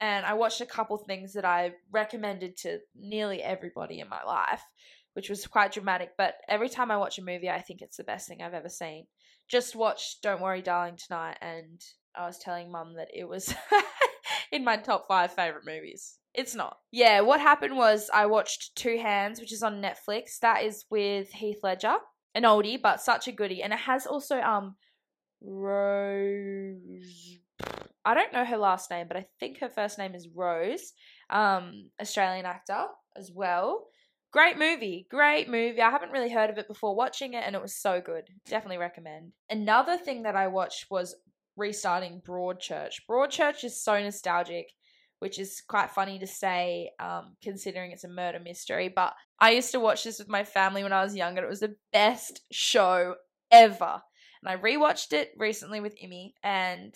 and 0.00 0.26
I 0.26 0.34
watched 0.34 0.60
a 0.60 0.66
couple 0.66 0.96
things 0.98 1.34
that 1.34 1.44
I 1.44 1.72
recommended 1.92 2.56
to 2.58 2.78
nearly 2.96 3.40
everybody 3.40 4.00
in 4.00 4.08
my 4.08 4.24
life, 4.24 4.62
which 5.12 5.30
was 5.30 5.46
quite 5.46 5.72
dramatic. 5.72 6.10
But 6.18 6.34
every 6.48 6.68
time 6.68 6.90
I 6.90 6.96
watch 6.96 7.18
a 7.18 7.24
movie, 7.24 7.48
I 7.48 7.60
think 7.60 7.82
it's 7.82 7.98
the 7.98 8.04
best 8.04 8.26
thing 8.26 8.42
I've 8.42 8.52
ever 8.52 8.68
seen. 8.68 9.06
Just 9.48 9.76
watched 9.76 10.22
Don't 10.22 10.40
Worry, 10.40 10.60
Darling 10.60 10.96
tonight, 10.96 11.36
and 11.40 11.80
I 12.16 12.26
was 12.26 12.38
telling 12.38 12.72
mum 12.72 12.94
that 12.96 13.08
it 13.14 13.28
was 13.28 13.54
in 14.52 14.64
my 14.64 14.76
top 14.76 15.06
five 15.06 15.32
favorite 15.32 15.66
movies. 15.66 16.16
It's 16.34 16.54
not. 16.54 16.78
Yeah, 16.90 17.20
what 17.20 17.40
happened 17.40 17.76
was 17.76 18.10
I 18.12 18.26
watched 18.26 18.74
Two 18.76 18.98
Hands, 18.98 19.38
which 19.38 19.52
is 19.52 19.62
on 19.62 19.82
Netflix. 19.82 20.38
That 20.40 20.64
is 20.64 20.84
with 20.90 21.30
Heath 21.32 21.58
Ledger, 21.62 21.96
an 22.34 22.44
oldie, 22.44 22.80
but 22.80 23.00
such 23.00 23.28
a 23.28 23.32
goodie, 23.32 23.62
and 23.62 23.72
it 23.72 23.80
has 23.80 24.06
also 24.06 24.40
um 24.40 24.76
Rose. 25.42 26.68
I 28.04 28.14
don't 28.14 28.32
know 28.32 28.44
her 28.44 28.56
last 28.56 28.90
name, 28.90 29.08
but 29.08 29.16
I 29.16 29.26
think 29.38 29.58
her 29.58 29.68
first 29.68 29.98
name 29.98 30.14
is 30.14 30.28
Rose. 30.34 30.92
Um, 31.28 31.90
Australian 32.00 32.46
actor 32.46 32.86
as 33.16 33.30
well. 33.34 33.86
Great 34.32 34.58
movie, 34.58 35.06
great 35.10 35.48
movie. 35.48 35.80
I 35.80 35.90
haven't 35.90 36.12
really 36.12 36.30
heard 36.30 36.50
of 36.50 36.58
it 36.58 36.68
before 36.68 36.94
watching 36.94 37.34
it, 37.34 37.42
and 37.44 37.56
it 37.56 37.62
was 37.62 37.74
so 37.74 38.00
good. 38.00 38.28
Definitely 38.46 38.78
recommend. 38.78 39.32
Another 39.48 39.96
thing 39.96 40.22
that 40.22 40.36
I 40.36 40.46
watched 40.46 40.86
was 40.90 41.16
restarting 41.56 42.22
Broadchurch. 42.26 43.00
Broadchurch 43.08 43.64
is 43.64 43.82
so 43.82 44.00
nostalgic, 44.00 44.66
which 45.18 45.38
is 45.38 45.62
quite 45.66 45.90
funny 45.90 46.18
to 46.20 46.26
say, 46.26 46.90
um, 47.00 47.36
considering 47.42 47.90
it's 47.90 48.04
a 48.04 48.08
murder 48.08 48.38
mystery. 48.38 48.88
But 48.88 49.14
I 49.40 49.50
used 49.52 49.72
to 49.72 49.80
watch 49.80 50.04
this 50.04 50.18
with 50.18 50.28
my 50.28 50.44
family 50.44 50.82
when 50.82 50.92
I 50.92 51.02
was 51.02 51.16
younger. 51.16 51.42
It 51.42 51.48
was 51.48 51.60
the 51.60 51.76
best 51.92 52.42
show 52.52 53.14
ever. 53.50 54.02
And 54.42 54.48
I 54.48 54.56
rewatched 54.56 55.12
it 55.12 55.32
recently 55.36 55.80
with 55.80 55.98
Imi, 55.98 56.34
and 56.42 56.94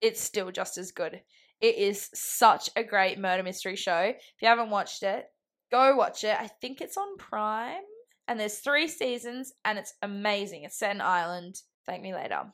it's 0.00 0.20
still 0.20 0.50
just 0.50 0.78
as 0.78 0.92
good. 0.92 1.20
It 1.60 1.76
is 1.76 2.08
such 2.14 2.70
a 2.74 2.84
great 2.84 3.18
murder 3.18 3.42
mystery 3.42 3.76
show. 3.76 4.00
If 4.00 4.42
you 4.42 4.48
haven't 4.48 4.70
watched 4.70 5.02
it, 5.02 5.26
go 5.70 5.94
watch 5.96 6.24
it. 6.24 6.36
I 6.38 6.48
think 6.60 6.80
it's 6.80 6.96
on 6.96 7.16
Prime. 7.18 7.82
And 8.28 8.38
there's 8.38 8.58
three 8.58 8.86
seasons, 8.86 9.52
and 9.64 9.78
it's 9.78 9.94
amazing. 10.02 10.62
It's 10.62 10.78
set 10.78 10.94
in 10.94 11.00
Ireland. 11.00 11.60
Thank 11.86 12.02
me 12.02 12.14
later. 12.14 12.44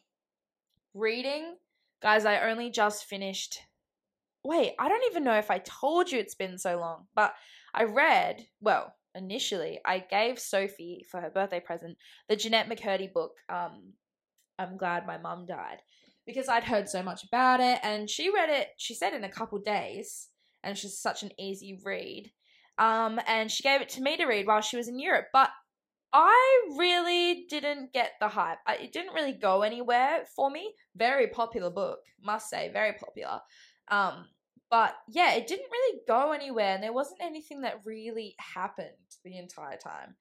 Reading, 0.95 1.57
guys, 2.03 2.25
I 2.25 2.49
only 2.51 2.71
just 2.71 3.05
finished. 3.05 3.61
Wait, 4.43 4.73
I 4.79 4.89
don't 4.89 5.05
even 5.11 5.25
know 5.25 5.35
if 5.39 5.51
I 5.51 5.59
told 5.59 6.11
you 6.11 6.19
it's 6.19 6.35
been 6.35 6.57
so 6.57 6.79
long, 6.79 7.07
but 7.15 7.35
I 7.75 7.85
read, 7.85 8.47
well, 8.61 8.95
initially, 9.17 9.81
I 9.85 9.99
gave 9.99 10.39
Sophie 10.39 11.05
for 11.11 11.21
her 11.21 11.31
birthday 11.31 11.61
present 11.61 11.97
the 12.29 12.37
Jennette 12.37 12.69
McCurdy 12.69 13.13
book. 13.13 13.33
Um, 13.49 13.95
I'm 14.59 14.77
glad 14.77 15.07
my 15.07 15.19
mum 15.19 15.47
died 15.47 15.79
because 16.27 16.49
I'd 16.49 16.65
heard 16.65 16.89
so 16.89 17.03
much 17.03 17.25
about 17.25 17.61
it, 17.61 17.79
and 17.83 18.11
she 18.11 18.33
read 18.33 18.51
it. 18.51 18.69
She 18.77 18.95
said 18.95 19.15
in 19.15 19.25
a 19.25 19.29
couple 19.29 19.59
days, 19.59 20.29
and 20.63 20.73
it's 20.73 20.83
just 20.83 21.03
such 21.03 21.23
an 21.23 21.31
easy 21.39 21.79
read. 21.85 22.33
Um, 22.79 23.21
and 23.27 23.51
she 23.51 23.63
gave 23.63 23.81
it 23.81 23.89
to 23.91 24.03
me 24.03 24.17
to 24.17 24.27
read 24.27 24.47
while 24.47 24.61
she 24.61 24.77
was 24.77 24.89
in 24.89 24.99
Europe, 24.99 25.27
but 25.33 25.51
I 26.13 26.69
really 26.79 27.47
didn't 27.49 27.93
get 27.93 28.13
the 28.21 28.29
hype. 28.29 28.59
I, 28.67 28.77
it 28.77 28.93
didn't 28.93 29.15
really 29.15 29.33
go 29.33 29.63
anywhere 29.63 30.25
for 30.35 30.51
me. 30.51 30.73
Very 30.95 31.29
popular 31.29 31.71
book, 31.71 31.99
must 32.23 32.51
say, 32.51 32.71
very 32.73 32.93
popular. 32.95 33.41
Um, 33.89 34.27
but 34.71 34.97
yeah, 35.09 35.35
it 35.35 35.47
didn't 35.47 35.71
really 35.71 36.01
go 36.07 36.33
anywhere, 36.33 36.75
and 36.75 36.83
there 36.83 36.93
wasn't 36.93 37.23
anything 37.23 37.63
that 37.63 37.83
really 37.85 38.35
happened 38.39 38.89
the 39.25 39.39
entire 39.39 39.77
time. 39.77 40.17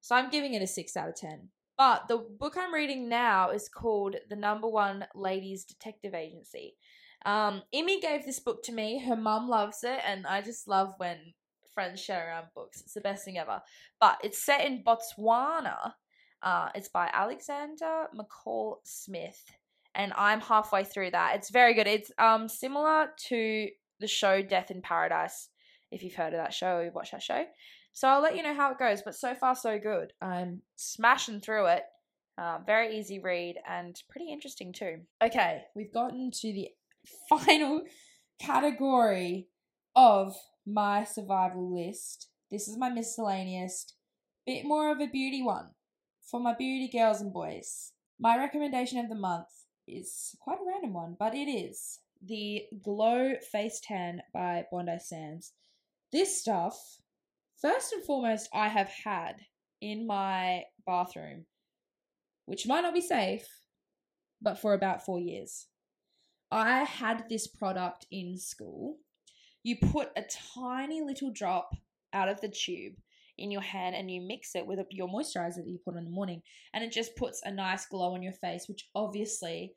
So 0.00 0.14
I'm 0.14 0.30
giving 0.30 0.54
it 0.54 0.62
a 0.62 0.66
six 0.66 0.96
out 0.96 1.08
of 1.08 1.16
ten. 1.16 1.48
But 1.76 2.08
the 2.08 2.18
book 2.18 2.56
I'm 2.58 2.74
reading 2.74 3.08
now 3.08 3.50
is 3.50 3.68
called 3.68 4.16
The 4.28 4.36
Number 4.36 4.68
One 4.68 5.06
Ladies 5.14 5.64
Detective 5.64 6.14
Agency. 6.14 6.76
Um, 7.24 7.62
Imi 7.74 8.00
gave 8.00 8.24
this 8.24 8.38
book 8.38 8.62
to 8.64 8.72
me. 8.72 8.98
Her 8.98 9.16
mum 9.16 9.48
loves 9.48 9.82
it, 9.82 10.00
and 10.06 10.26
I 10.26 10.42
just 10.42 10.68
love 10.68 10.94
when 10.98 11.16
friends 11.72 12.00
share 12.00 12.28
around 12.28 12.46
books. 12.54 12.80
It's 12.80 12.94
the 12.94 13.00
best 13.00 13.24
thing 13.24 13.38
ever. 13.38 13.62
But 14.00 14.18
it's 14.22 14.44
set 14.44 14.66
in 14.66 14.84
Botswana. 14.84 15.92
Uh, 16.42 16.68
it's 16.74 16.88
by 16.88 17.10
Alexander 17.12 18.06
McCall 18.14 18.76
Smith, 18.84 19.42
and 19.94 20.12
I'm 20.16 20.40
halfway 20.40 20.84
through 20.84 21.10
that. 21.10 21.36
It's 21.36 21.50
very 21.50 21.74
good. 21.74 21.86
It's 21.86 22.10
um 22.18 22.48
similar 22.48 23.08
to 23.28 23.68
the 24.00 24.08
show 24.08 24.42
Death 24.42 24.70
in 24.70 24.82
Paradise. 24.82 25.48
If 25.90 26.02
you've 26.02 26.14
heard 26.14 26.32
of 26.32 26.38
that 26.38 26.54
show, 26.54 26.80
you've 26.80 26.94
watched 26.94 27.12
that 27.12 27.22
show. 27.22 27.44
So 27.92 28.08
I'll 28.08 28.22
let 28.22 28.36
you 28.36 28.42
know 28.42 28.54
how 28.54 28.70
it 28.70 28.78
goes. 28.78 29.02
But 29.02 29.14
so 29.14 29.34
far, 29.34 29.54
so 29.54 29.78
good. 29.78 30.12
I'm 30.20 30.62
smashing 30.76 31.40
through 31.40 31.66
it. 31.66 31.82
Uh, 32.38 32.58
very 32.64 32.98
easy 32.98 33.18
read 33.18 33.56
and 33.68 34.00
pretty 34.08 34.32
interesting 34.32 34.72
too. 34.72 35.00
Okay, 35.22 35.62
we've 35.74 35.92
gotten 35.92 36.30
to 36.30 36.52
the 36.52 36.68
final 37.28 37.82
category 38.40 39.48
of 39.94 40.34
my 40.66 41.04
survival 41.04 41.74
list. 41.74 42.28
This 42.50 42.66
is 42.66 42.78
my 42.78 42.88
miscellaneous, 42.88 43.94
bit 44.46 44.64
more 44.64 44.90
of 44.90 45.00
a 45.00 45.06
beauty 45.06 45.42
one 45.42 45.70
for 46.22 46.40
my 46.40 46.54
beauty 46.54 46.90
girls 46.90 47.20
and 47.20 47.32
boys. 47.32 47.92
My 48.18 48.38
recommendation 48.38 48.98
of 48.98 49.08
the 49.08 49.14
month 49.14 49.48
is 49.86 50.36
quite 50.40 50.58
a 50.60 50.66
random 50.66 50.94
one, 50.94 51.16
but 51.18 51.34
it 51.34 51.50
is 51.50 51.98
the 52.22 52.64
Glow 52.82 53.34
Face 53.50 53.80
Tan 53.82 54.22
by 54.32 54.64
Bondi 54.70 54.98
Sands. 54.98 55.52
This 56.12 56.40
stuff, 56.40 56.76
first 57.60 57.92
and 57.92 58.04
foremost, 58.04 58.48
I 58.52 58.68
have 58.68 58.90
had 59.04 59.36
in 59.80 60.06
my 60.06 60.64
bathroom, 60.86 61.46
which 62.46 62.66
might 62.66 62.82
not 62.82 62.94
be 62.94 63.00
safe, 63.00 63.46
but 64.42 64.58
for 64.58 64.74
about 64.74 65.04
four 65.04 65.20
years. 65.20 65.66
I 66.50 66.84
had 66.84 67.28
this 67.28 67.46
product 67.46 68.06
in 68.10 68.36
school. 68.36 68.96
You 69.62 69.76
put 69.76 70.10
a 70.16 70.24
tiny 70.54 71.00
little 71.00 71.30
drop 71.30 71.74
out 72.12 72.28
of 72.28 72.40
the 72.40 72.48
tube 72.48 72.94
in 73.38 73.50
your 73.50 73.60
hand 73.62 73.94
and 73.94 74.10
you 74.10 74.20
mix 74.20 74.54
it 74.54 74.66
with 74.66 74.80
your 74.90 75.08
moisturizer 75.08 75.56
that 75.56 75.68
you 75.68 75.78
put 75.84 75.96
in 75.96 76.04
the 76.04 76.10
morning, 76.10 76.42
and 76.74 76.84
it 76.84 76.92
just 76.92 77.16
puts 77.16 77.40
a 77.44 77.52
nice 77.52 77.86
glow 77.86 78.14
on 78.14 78.22
your 78.22 78.32
face, 78.32 78.66
which 78.68 78.88
obviously 78.94 79.74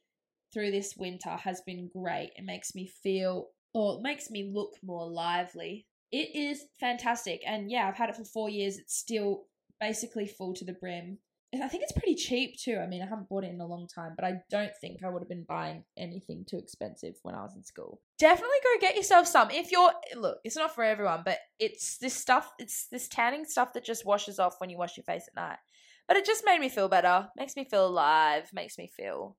through 0.54 0.72
this 0.72 0.96
winter 0.98 1.32
has 1.32 1.62
been 1.62 1.90
great. 1.94 2.32
It 2.36 2.46
makes 2.46 2.76
me 2.76 2.88
feel 2.88 3.48
or 3.74 3.96
it 3.98 4.02
makes 4.02 4.30
me 4.30 4.52
look 4.54 4.74
more 4.84 5.10
lively. 5.10 5.88
It 6.12 6.36
is 6.36 6.66
fantastic. 6.80 7.42
And 7.46 7.72
yeah, 7.72 7.88
I've 7.88 7.98
had 7.98 8.10
it 8.10 8.16
for 8.16 8.24
four 8.24 8.50
years. 8.50 8.78
It's 8.78 8.96
still 8.96 9.46
basically 9.80 10.28
full 10.28 10.54
to 10.54 10.66
the 10.66 10.74
brim. 10.74 11.18
I 11.62 11.68
think 11.68 11.84
it's 11.84 11.92
pretty 11.92 12.16
cheap 12.16 12.58
too. 12.58 12.80
I 12.82 12.88
mean, 12.88 13.04
I 13.04 13.06
haven't 13.06 13.30
bought 13.30 13.44
it 13.44 13.52
in 13.52 13.62
a 13.62 13.68
long 13.68 13.88
time, 13.88 14.14
but 14.16 14.26
I 14.26 14.36
don't 14.50 14.72
think 14.82 15.04
I 15.04 15.10
would 15.10 15.22
have 15.22 15.30
been 15.30 15.46
buying 15.48 15.84
anything 15.98 16.46
too 16.50 16.58
expensive 16.58 17.16
when 17.22 17.36
I 17.36 17.44
was 17.44 17.56
in 17.56 17.64
school. 17.64 18.02
Definitely 18.18 18.58
go 18.64 18.82
get 18.82 18.96
yourself 18.96 19.28
some. 19.28 19.52
If 19.52 19.72
you're 19.72 19.92
look, 20.16 20.40
it's 20.44 20.56
not 20.56 20.74
for 20.74 20.84
everyone, 20.84 21.22
but 21.24 21.38
it's 21.60 21.98
this 22.00 22.16
stuff, 22.16 22.52
it's 22.58 22.88
this 22.88 23.08
tanning 23.08 23.46
stuff 23.46 23.74
that 23.74 23.86
just 23.86 24.06
washes 24.06 24.40
off 24.40 24.56
when 24.60 24.72
you 24.72 24.78
wash 24.78 24.98
your 24.98 25.04
face 25.04 25.28
at 25.28 25.36
night. 25.36 25.60
But 26.08 26.18
it 26.18 26.26
just 26.26 26.44
made 26.44 26.60
me 26.60 26.70
feel 26.70 26.90
better. 26.90 27.28
Makes 27.38 27.56
me 27.56 27.66
feel 27.66 27.86
alive, 27.86 28.50
makes 28.52 28.78
me 28.80 28.90
feel 28.96 29.38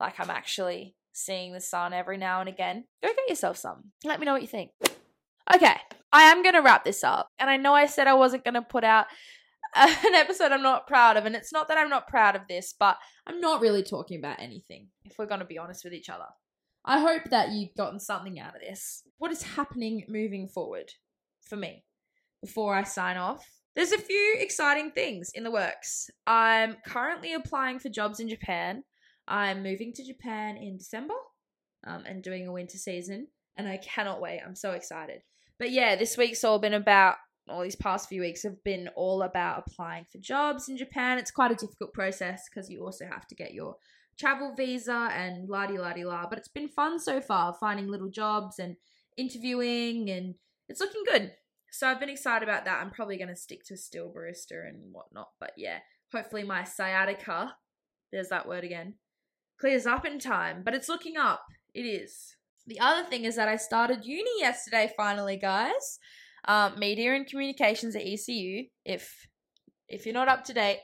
like 0.00 0.18
I'm 0.18 0.30
actually 0.30 0.94
seeing 1.12 1.52
the 1.52 1.60
sun 1.60 1.92
every 1.92 2.18
now 2.18 2.40
and 2.40 2.48
again. 2.48 2.84
Go 3.02 3.08
get 3.08 3.28
yourself 3.28 3.56
some. 3.56 3.92
Let 4.04 4.20
me 4.20 4.26
know 4.26 4.32
what 4.32 4.42
you 4.42 4.48
think. 4.48 4.70
Okay, 5.54 5.76
I 6.12 6.22
am 6.22 6.42
going 6.42 6.54
to 6.54 6.62
wrap 6.62 6.84
this 6.84 7.04
up. 7.04 7.28
And 7.38 7.50
I 7.50 7.56
know 7.56 7.74
I 7.74 7.86
said 7.86 8.06
I 8.06 8.14
wasn't 8.14 8.44
going 8.44 8.54
to 8.54 8.62
put 8.62 8.84
out 8.84 9.06
an 9.74 10.14
episode 10.14 10.52
I'm 10.52 10.62
not 10.62 10.86
proud 10.86 11.16
of. 11.16 11.26
And 11.26 11.34
it's 11.34 11.52
not 11.52 11.68
that 11.68 11.78
I'm 11.78 11.90
not 11.90 12.08
proud 12.08 12.36
of 12.36 12.42
this, 12.48 12.74
but 12.78 12.96
I'm 13.26 13.40
not 13.40 13.60
really 13.60 13.82
talking 13.82 14.18
about 14.18 14.40
anything, 14.40 14.88
if 15.04 15.18
we're 15.18 15.26
going 15.26 15.40
to 15.40 15.46
be 15.46 15.58
honest 15.58 15.84
with 15.84 15.94
each 15.94 16.08
other. 16.08 16.26
I 16.84 17.00
hope 17.00 17.30
that 17.30 17.50
you've 17.50 17.74
gotten 17.76 18.00
something 18.00 18.40
out 18.40 18.56
of 18.56 18.60
this. 18.60 19.04
What 19.18 19.30
is 19.30 19.42
happening 19.42 20.04
moving 20.08 20.48
forward 20.48 20.90
for 21.42 21.56
me 21.56 21.84
before 22.40 22.74
I 22.74 22.82
sign 22.82 23.16
off? 23.16 23.46
There's 23.74 23.92
a 23.92 23.98
few 23.98 24.36
exciting 24.38 24.90
things 24.90 25.30
in 25.34 25.44
the 25.44 25.50
works. 25.50 26.10
I'm 26.26 26.76
currently 26.86 27.32
applying 27.32 27.78
for 27.78 27.88
jobs 27.88 28.20
in 28.20 28.28
Japan. 28.28 28.82
I'm 29.32 29.62
moving 29.62 29.94
to 29.94 30.04
Japan 30.04 30.58
in 30.58 30.76
December 30.76 31.14
um, 31.86 32.04
and 32.04 32.22
doing 32.22 32.46
a 32.46 32.52
winter 32.52 32.76
season, 32.76 33.28
and 33.56 33.66
I 33.66 33.78
cannot 33.78 34.20
wait. 34.20 34.42
I'm 34.46 34.54
so 34.54 34.72
excited. 34.72 35.22
But 35.58 35.70
yeah, 35.70 35.96
this 35.96 36.18
week's 36.18 36.44
all 36.44 36.58
been 36.58 36.74
about 36.74 37.16
all 37.48 37.62
these 37.62 37.74
past 37.74 38.10
few 38.10 38.20
weeks 38.20 38.42
have 38.42 38.62
been 38.62 38.88
all 38.94 39.22
about 39.22 39.64
applying 39.66 40.04
for 40.12 40.18
jobs 40.18 40.68
in 40.68 40.76
Japan. 40.76 41.16
It's 41.16 41.30
quite 41.30 41.50
a 41.50 41.56
difficult 41.56 41.94
process 41.94 42.48
because 42.48 42.70
you 42.70 42.84
also 42.84 43.06
have 43.06 43.26
to 43.28 43.34
get 43.34 43.54
your 43.54 43.76
travel 44.18 44.54
visa 44.54 45.08
and 45.12 45.48
la 45.48 45.66
di 45.66 45.78
la 45.78 45.94
di 45.94 46.04
la. 46.04 46.26
But 46.28 46.38
it's 46.38 46.48
been 46.48 46.68
fun 46.68 47.00
so 47.00 47.22
far, 47.22 47.54
finding 47.54 47.88
little 47.88 48.10
jobs 48.10 48.58
and 48.58 48.76
interviewing, 49.16 50.10
and 50.10 50.34
it's 50.68 50.80
looking 50.80 51.04
good. 51.10 51.32
So 51.70 51.88
I've 51.88 52.00
been 52.00 52.10
excited 52.10 52.46
about 52.46 52.66
that. 52.66 52.82
I'm 52.82 52.90
probably 52.90 53.16
going 53.16 53.28
to 53.28 53.36
stick 53.36 53.64
to 53.68 53.78
still 53.78 54.12
barista 54.12 54.68
and 54.68 54.92
whatnot. 54.92 55.30
But 55.40 55.52
yeah, 55.56 55.78
hopefully 56.12 56.42
my 56.42 56.64
sciatica, 56.64 57.56
there's 58.12 58.28
that 58.28 58.46
word 58.46 58.64
again, 58.64 58.94
clears 59.62 59.86
up 59.86 60.04
in 60.04 60.18
time. 60.18 60.62
But 60.64 60.74
it's 60.74 60.88
looking 60.88 61.16
up. 61.16 61.44
It 61.72 61.82
is. 61.82 62.36
The 62.66 62.80
other 62.80 63.08
thing 63.08 63.24
is 63.24 63.36
that 63.36 63.48
I 63.48 63.56
started 63.56 64.04
uni 64.04 64.40
yesterday, 64.40 64.92
finally, 64.96 65.36
guys 65.36 65.98
um, 66.46 66.78
media 66.78 67.14
and 67.14 67.26
communications 67.26 67.96
at 67.96 68.02
ECU. 68.02 68.64
If 68.84 69.28
if 69.88 70.06
you're 70.06 70.14
not 70.14 70.28
up 70.28 70.44
to 70.44 70.54
date, 70.54 70.80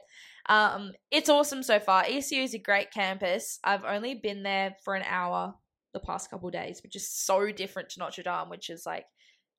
um, 0.48 0.92
it's 1.10 1.28
awesome 1.28 1.62
so 1.62 1.78
far. 1.80 2.04
ECU 2.06 2.42
is 2.42 2.54
a 2.54 2.58
great 2.58 2.90
campus. 2.90 3.58
I've 3.64 3.84
only 3.84 4.14
been 4.14 4.42
there 4.42 4.76
for 4.84 4.94
an 4.94 5.04
hour 5.08 5.54
the 5.94 6.00
past 6.00 6.30
couple 6.30 6.50
days, 6.50 6.80
which 6.82 6.94
is 6.94 7.08
so 7.10 7.50
different 7.50 7.88
to 7.90 8.00
Notre 8.00 8.22
Dame, 8.22 8.50
which 8.50 8.68
is 8.68 8.84
like 8.84 9.06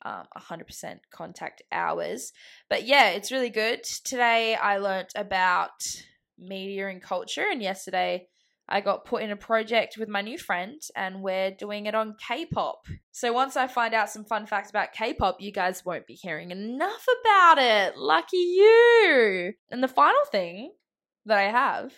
um, 0.06 0.26
100% 0.38 1.00
contact 1.12 1.64
hours. 1.72 2.32
But 2.70 2.86
yeah, 2.86 3.10
it's 3.10 3.32
really 3.32 3.50
good. 3.50 3.84
Today 3.84 4.56
I 4.56 4.78
learnt 4.78 5.12
about 5.16 5.72
media 6.38 6.88
and 6.88 7.02
culture, 7.02 7.46
and 7.50 7.62
yesterday 7.62 8.28
I 8.72 8.82
got 8.82 9.04
put 9.04 9.24
in 9.24 9.32
a 9.32 9.36
project 9.36 9.98
with 9.98 10.08
my 10.08 10.22
new 10.22 10.38
friend 10.38 10.80
and 10.96 11.24
we're 11.24 11.50
doing 11.50 11.88
it 11.88 11.96
on 11.96 12.16
K 12.26 12.46
pop. 12.46 12.86
So 13.12 13.34
once 13.34 13.58
I 13.58 13.66
find 13.66 13.96
out 13.96 14.12
some 14.12 14.24
fun 14.24 14.46
facts 14.46 14.70
about 14.70 14.94
K 14.94 15.14
pop, 15.14 15.38
you 15.40 15.52
guys 15.52 15.84
won't 15.84 16.06
be 16.06 16.14
hearing 16.14 16.52
enough 16.52 17.06
about 17.22 17.58
it. 17.58 17.98
Lucky 17.98 18.38
you. 18.38 19.54
And 19.72 19.82
the 19.82 19.88
final 19.88 20.24
thing 20.32 20.72
that 21.26 21.40
I 21.40 21.50
have 21.50 21.94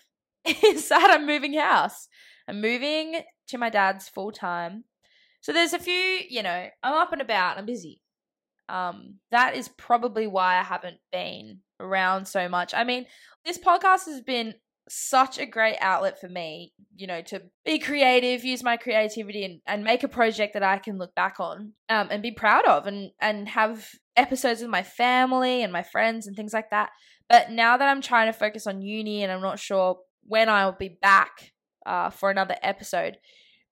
is 0.64 0.88
that 0.88 1.12
I'm 1.12 1.28
moving 1.28 1.54
house. 1.54 2.08
I'm 2.48 2.62
moving 2.62 3.22
to 3.50 3.58
my 3.58 3.70
dad's 3.70 4.08
full 4.08 4.32
time. 4.32 4.86
So 5.42 5.52
there's 5.52 5.74
a 5.74 5.80
few, 5.80 6.20
you 6.30 6.42
know, 6.42 6.68
I'm 6.84 6.94
up 6.94 7.12
and 7.12 7.22
about, 7.22 7.58
I'm 7.58 7.66
busy. 7.66 8.02
Um, 8.70 9.16
that 9.32 9.58
is 9.58 9.68
probably 9.68 10.28
why 10.28 10.58
I 10.58 10.64
haven't 10.64 11.00
been 11.12 11.60
around 11.82 12.28
so 12.28 12.48
much. 12.48 12.74
I 12.74 12.86
mean, 12.86 13.06
this 13.44 13.58
podcast 13.58 14.06
has 14.06 14.22
been 14.22 14.54
such 14.94 15.40
a 15.40 15.46
great 15.46 15.78
outlet 15.80 16.20
for 16.20 16.28
me, 16.28 16.74
you 16.96 17.08
know, 17.08 17.22
to 17.22 17.42
be 17.64 17.80
creative, 17.80 18.44
use 18.44 18.62
my 18.62 18.76
creativity 18.76 19.46
and, 19.46 19.62
and 19.66 19.84
make 19.84 20.04
a 20.04 20.10
project 20.10 20.54
that 20.54 20.64
I 20.64 20.80
can 20.80 20.98
look 20.98 21.16
back 21.16 21.40
on 21.40 21.74
um, 21.88 22.10
and 22.12 22.22
be 22.22 22.32
proud 22.32 22.66
of 22.66 22.88
and, 22.88 23.12
and 23.22 23.48
have 23.48 23.88
episodes 24.18 24.60
with 24.60 24.70
my 24.70 24.84
family 24.84 25.64
and 25.64 25.72
my 25.72 25.84
friends 25.84 26.28
and 26.28 26.36
things 26.36 26.54
like 26.54 26.72
that. 26.72 26.90
But 27.30 27.52
now 27.52 27.78
that 27.78 27.88
I'm 27.88 28.02
trying 28.02 28.28
to 28.28 28.38
focus 28.38 28.68
on 28.68 28.82
uni 28.82 29.24
and 29.24 29.32
I'm 29.32 29.42
not 29.42 29.60
sure 29.60 30.00
when 30.24 30.50
I'll 30.50 30.74
be 30.74 30.98
back 31.02 31.54
uh, 31.86 32.10
for 32.10 32.30
another 32.30 32.58
episode, 32.62 33.18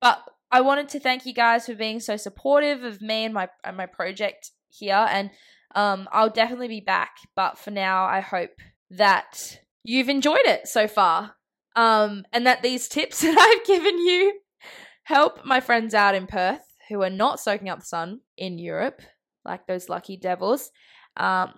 but 0.02 0.24
I 0.52 0.62
wanted 0.62 0.88
to 0.90 1.00
thank 1.00 1.26
you 1.26 1.34
guys 1.34 1.66
for 1.66 1.76
being 1.76 2.00
so 2.00 2.16
supportive 2.16 2.84
of 2.84 3.02
me 3.02 3.26
and 3.26 3.34
my 3.34 3.50
and 3.64 3.76
my 3.76 3.86
project 3.86 4.52
here. 4.70 5.06
And 5.10 5.30
um, 5.76 6.08
I'll 6.12 6.30
definitely 6.30 6.70
be 6.70 6.80
back. 6.80 7.18
But 7.36 7.58
for 7.58 7.72
now, 7.72 8.06
I 8.06 8.22
hope 8.22 8.52
that 8.90 9.60
you've 9.84 10.10
enjoyed 10.10 10.46
it 10.46 10.68
so 10.68 10.88
far. 10.88 11.36
Um, 11.76 12.26
and 12.34 12.46
that 12.46 12.62
these 12.62 12.88
tips 12.88 13.22
that 13.22 13.38
I've 13.38 13.66
given 13.66 13.98
you 14.00 14.40
help 15.04 15.46
my 15.46 15.60
friends 15.60 15.94
out 15.94 16.16
in 16.16 16.28
Perth 16.28 16.62
who 16.90 17.04
are 17.04 17.10
not 17.10 17.40
soaking 17.40 17.70
up 17.70 17.80
the 17.80 17.86
sun 17.86 18.22
in 18.38 18.58
Europe, 18.58 19.02
like 19.46 19.68
those 19.68 19.90
lucky 19.90 20.18
devils, 20.18 20.72
um, 21.18 21.54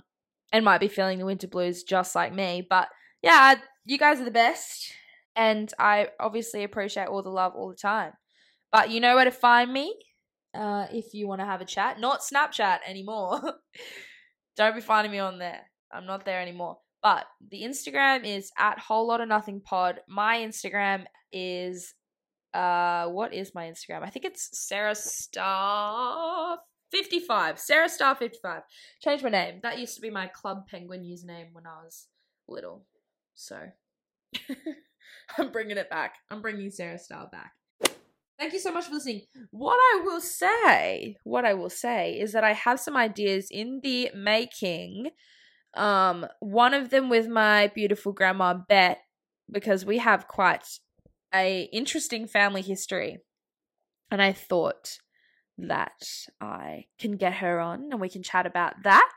and 0.52 0.66
might 0.66 0.82
be 0.82 0.88
feeling 0.88 1.20
the 1.20 1.26
winter 1.26 1.48
blues 1.48 1.84
just 1.84 2.16
like 2.16 2.34
me. 2.34 2.66
But 2.70 2.90
yeah, 3.22 3.56
you 3.86 3.98
guys 3.98 4.20
are 4.20 4.26
the 4.26 4.32
best. 4.32 4.94
And 5.36 5.74
I 5.80 6.10
obviously 6.20 6.64
appreciate 6.64 7.08
all 7.08 7.24
the 7.24 7.30
love 7.30 7.54
all 7.56 7.70
the 7.70 7.76
time. 7.76 8.12
But 8.72 8.90
you 8.90 9.00
know 9.00 9.16
where 9.16 9.26
to 9.26 9.32
find 9.32 9.72
me 9.72 9.96
uh, 10.54 10.88
if 10.92 11.14
you 11.14 11.28
want 11.28 11.40
to 11.40 11.46
have 11.46 11.62
a 11.62 11.66
chat. 11.66 12.00
Not 12.00 12.22
Snapchat 12.22 12.80
anymore. 12.86 13.42
Don't 14.58 14.76
be 14.76 14.82
finding 14.82 15.12
me 15.12 15.20
on 15.20 15.40
there. 15.40 15.62
I'm 15.92 16.06
not 16.06 16.26
there 16.26 16.42
anymore. 16.42 16.78
But 17.02 17.26
the 17.50 17.64
Instagram 17.64 18.26
is 18.26 18.52
at 18.58 18.80
whole 18.80 19.08
lot 19.08 19.22
of 19.22 19.28
nothing 19.28 19.62
pod. 19.62 20.02
My 20.08 20.38
Instagram 20.38 21.06
is 21.32 21.94
uh 22.54 23.08
what 23.08 23.34
is 23.34 23.56
my 23.56 23.66
Instagram? 23.66 24.04
I 24.04 24.10
think 24.10 24.26
it's 24.26 24.50
Sarah 24.54 24.96
Star 24.96 26.60
55. 26.92 27.60
Sarah 27.60 27.90
Star 27.90 28.16
55. 28.16 28.64
Changed 29.02 29.24
my 29.24 29.30
name. 29.30 29.60
That 29.64 29.80
used 29.80 29.96
to 29.96 30.02
be 30.02 30.10
my 30.10 30.28
Club 30.28 30.68
Penguin 30.68 31.04
username 31.04 31.54
when 31.54 31.66
I 31.66 31.84
was 31.84 32.08
little. 32.48 32.86
So 33.34 33.58
I'm 35.38 35.52
bringing 35.52 35.78
it 35.78 35.90
back. 35.90 36.16
I'm 36.30 36.42
bringing 36.42 36.70
Sarah 36.70 37.00
Star 37.00 37.30
back. 37.32 37.54
Thank 38.38 38.54
you 38.54 38.60
so 38.60 38.72
much 38.72 38.86
for 38.86 38.96
listening. 38.96 39.22
What 39.52 39.76
I 39.76 40.02
will 40.04 40.20
say, 40.20 41.16
what 41.24 41.46
I 41.46 41.54
will 41.54 41.70
say 41.70 42.14
is 42.20 42.34
that 42.34 42.44
I 42.44 42.54
have 42.54 42.80
some 42.80 42.98
ideas 42.98 43.50
in 43.52 43.82
the 43.84 44.10
making. 44.16 45.12
Um, 45.74 46.26
one 46.40 46.74
of 46.74 46.90
them 46.90 47.10
with 47.10 47.28
my 47.28 47.68
beautiful 47.68 48.12
grandma 48.12 48.54
Bet, 48.54 49.00
because 49.50 49.86
we 49.86 50.00
have 50.00 50.28
quite 50.28 50.68
a 51.34 51.70
interesting 51.72 52.28
family 52.28 52.62
history. 52.62 53.20
And 54.10 54.22
I 54.22 54.34
thought 54.34 54.98
that 55.58 56.04
I 56.40 56.86
can 57.00 57.18
get 57.18 57.36
her 57.36 57.60
on 57.60 57.90
and 57.92 58.02
we 58.02 58.10
can 58.10 58.24
chat 58.24 58.46
about 58.46 58.84
that. 58.84 59.10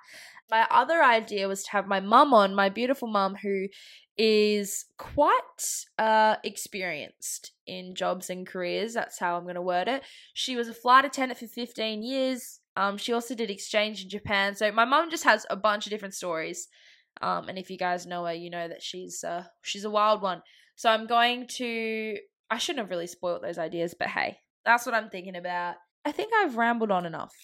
My 0.50 0.66
other 0.70 1.02
idea 1.02 1.48
was 1.48 1.64
to 1.64 1.70
have 1.70 1.86
my 1.86 2.00
mum 2.00 2.34
on, 2.34 2.54
my 2.54 2.68
beautiful 2.68 3.08
mum, 3.08 3.36
who 3.42 3.66
is 4.16 4.84
quite 4.98 5.40
uh, 5.98 6.36
experienced 6.44 7.52
in 7.66 7.94
jobs 7.94 8.30
and 8.30 8.46
careers. 8.46 8.94
That's 8.94 9.18
how 9.18 9.36
I'm 9.36 9.44
going 9.44 9.54
to 9.54 9.62
word 9.62 9.88
it. 9.88 10.02
She 10.34 10.54
was 10.54 10.68
a 10.68 10.74
flight 10.74 11.04
attendant 11.04 11.40
for 11.40 11.46
15 11.46 12.02
years. 12.02 12.60
Um, 12.76 12.96
she 12.96 13.12
also 13.12 13.34
did 13.34 13.50
exchange 13.50 14.02
in 14.02 14.08
Japan. 14.08 14.54
So 14.54 14.70
my 14.72 14.84
mum 14.84 15.10
just 15.10 15.24
has 15.24 15.46
a 15.50 15.56
bunch 15.56 15.86
of 15.86 15.90
different 15.90 16.14
stories. 16.14 16.68
Um, 17.22 17.48
and 17.48 17.58
if 17.58 17.70
you 17.70 17.78
guys 17.78 18.06
know 18.06 18.24
her, 18.24 18.32
you 18.32 18.50
know 18.50 18.66
that 18.68 18.82
she's 18.82 19.22
uh, 19.22 19.44
she's 19.62 19.84
a 19.84 19.90
wild 19.90 20.22
one. 20.22 20.42
So 20.76 20.90
I'm 20.90 21.06
going 21.06 21.46
to. 21.58 22.16
I 22.50 22.58
shouldn't 22.58 22.84
have 22.84 22.90
really 22.90 23.06
spoiled 23.06 23.42
those 23.42 23.58
ideas, 23.58 23.94
but 23.98 24.08
hey, 24.08 24.38
that's 24.64 24.84
what 24.86 24.94
I'm 24.94 25.08
thinking 25.08 25.36
about. 25.36 25.76
I 26.04 26.12
think 26.12 26.32
I've 26.34 26.56
rambled 26.56 26.90
on 26.90 27.06
enough. 27.06 27.34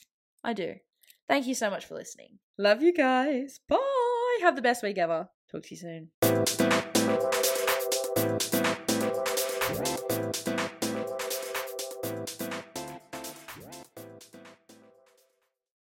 I 0.44 0.52
do. 0.52 0.74
Thank 1.28 1.46
you 1.46 1.54
so 1.54 1.70
much 1.70 1.86
for 1.86 1.94
listening. 1.94 2.38
Love 2.58 2.82
you 2.82 2.92
guys. 2.92 3.60
Bye. 3.68 3.78
Have 4.42 4.56
the 4.56 4.62
best 4.62 4.82
week 4.82 4.98
ever. 4.98 5.28
Talk 5.50 5.62
to 5.62 5.74
you 5.74 5.76
soon. 5.76 6.79